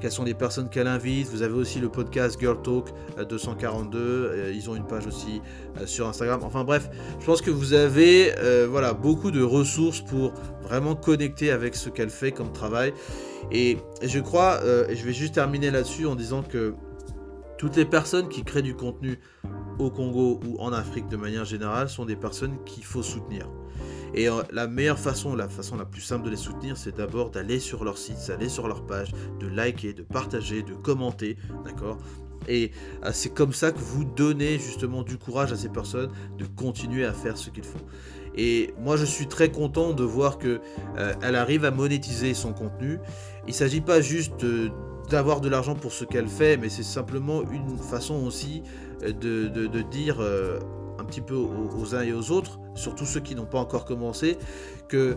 [0.00, 1.28] quelles sont les personnes qu'elle invite.
[1.28, 2.88] Vous avez aussi le podcast Girl Talk
[3.28, 3.98] 242.
[3.98, 5.42] Euh, euh, ils ont une page aussi
[5.78, 6.40] euh, sur Instagram.
[6.42, 6.88] Enfin bref,
[7.20, 8.32] je pense que vous avez
[8.68, 12.92] voilà, beaucoup de ressources pour vraiment connecter avec ce qu'elle fait comme travail.
[13.52, 16.74] Et, je crois, et je vais juste terminer là-dessus en disant que
[17.58, 19.18] toutes les personnes qui créent du contenu
[19.78, 23.48] au Congo ou en Afrique de manière générale sont des personnes qu'il faut soutenir.
[24.14, 27.30] Et euh, la meilleure façon, la façon la plus simple de les soutenir, c'est d'abord
[27.30, 31.98] d'aller sur leur site, d'aller sur leur page, de liker, de partager, de commenter, d'accord?
[32.48, 32.72] Et
[33.04, 37.04] euh, c'est comme ça que vous donnez justement du courage à ces personnes de continuer
[37.04, 37.80] à faire ce qu'ils font.
[38.36, 40.60] Et moi, je suis très content de voir que
[40.96, 42.98] euh, arrive à monétiser son contenu.
[43.46, 44.46] Il ne s'agit pas juste
[45.08, 48.62] d'avoir de l'argent pour ce qu'elle fait, mais c'est simplement une façon aussi
[49.02, 50.20] de, dire
[51.00, 54.38] un petit peu aux, uns et aux autres, surtout ceux qui n'ont pas encore commencé,
[54.88, 55.16] que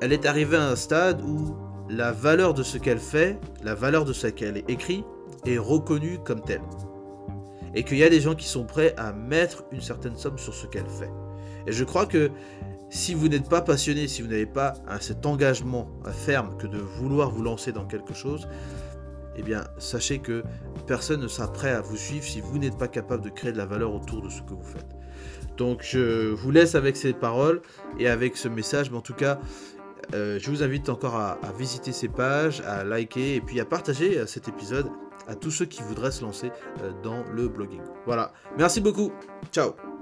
[0.00, 1.56] elle est arrivée à un stade où
[1.88, 5.04] la valeur de ce qu'elle fait, la valeur de ce qu'elle écrit,
[5.44, 6.62] est reconnue comme telle.
[7.74, 10.54] Et qu'il y a des gens qui sont prêts à mettre une certaine somme sur
[10.54, 11.10] ce qu'elle fait.
[11.66, 12.30] Et je crois que
[12.88, 17.30] si vous n'êtes pas passionné, si vous n'avez pas cet engagement ferme que de vouloir
[17.30, 18.46] vous lancer dans quelque chose,
[19.36, 20.44] eh bien, sachez que
[20.86, 23.58] personne ne sera prêt à vous suivre si vous n'êtes pas capable de créer de
[23.58, 24.94] la valeur autour de ce que vous faites.
[25.56, 27.62] Donc je vous laisse avec ces paroles
[27.98, 29.38] et avec ce message, mais en tout cas,
[30.12, 34.18] euh, je vous invite encore à, visiter ces pages, à liker et puis à partager
[34.18, 34.90] euh, cet épisode
[35.26, 36.50] à tous ceux qui voudraient se lancer
[36.82, 37.80] euh, dans le blogging.
[38.04, 39.12] Voilà, merci beaucoup,
[39.52, 39.93] ciao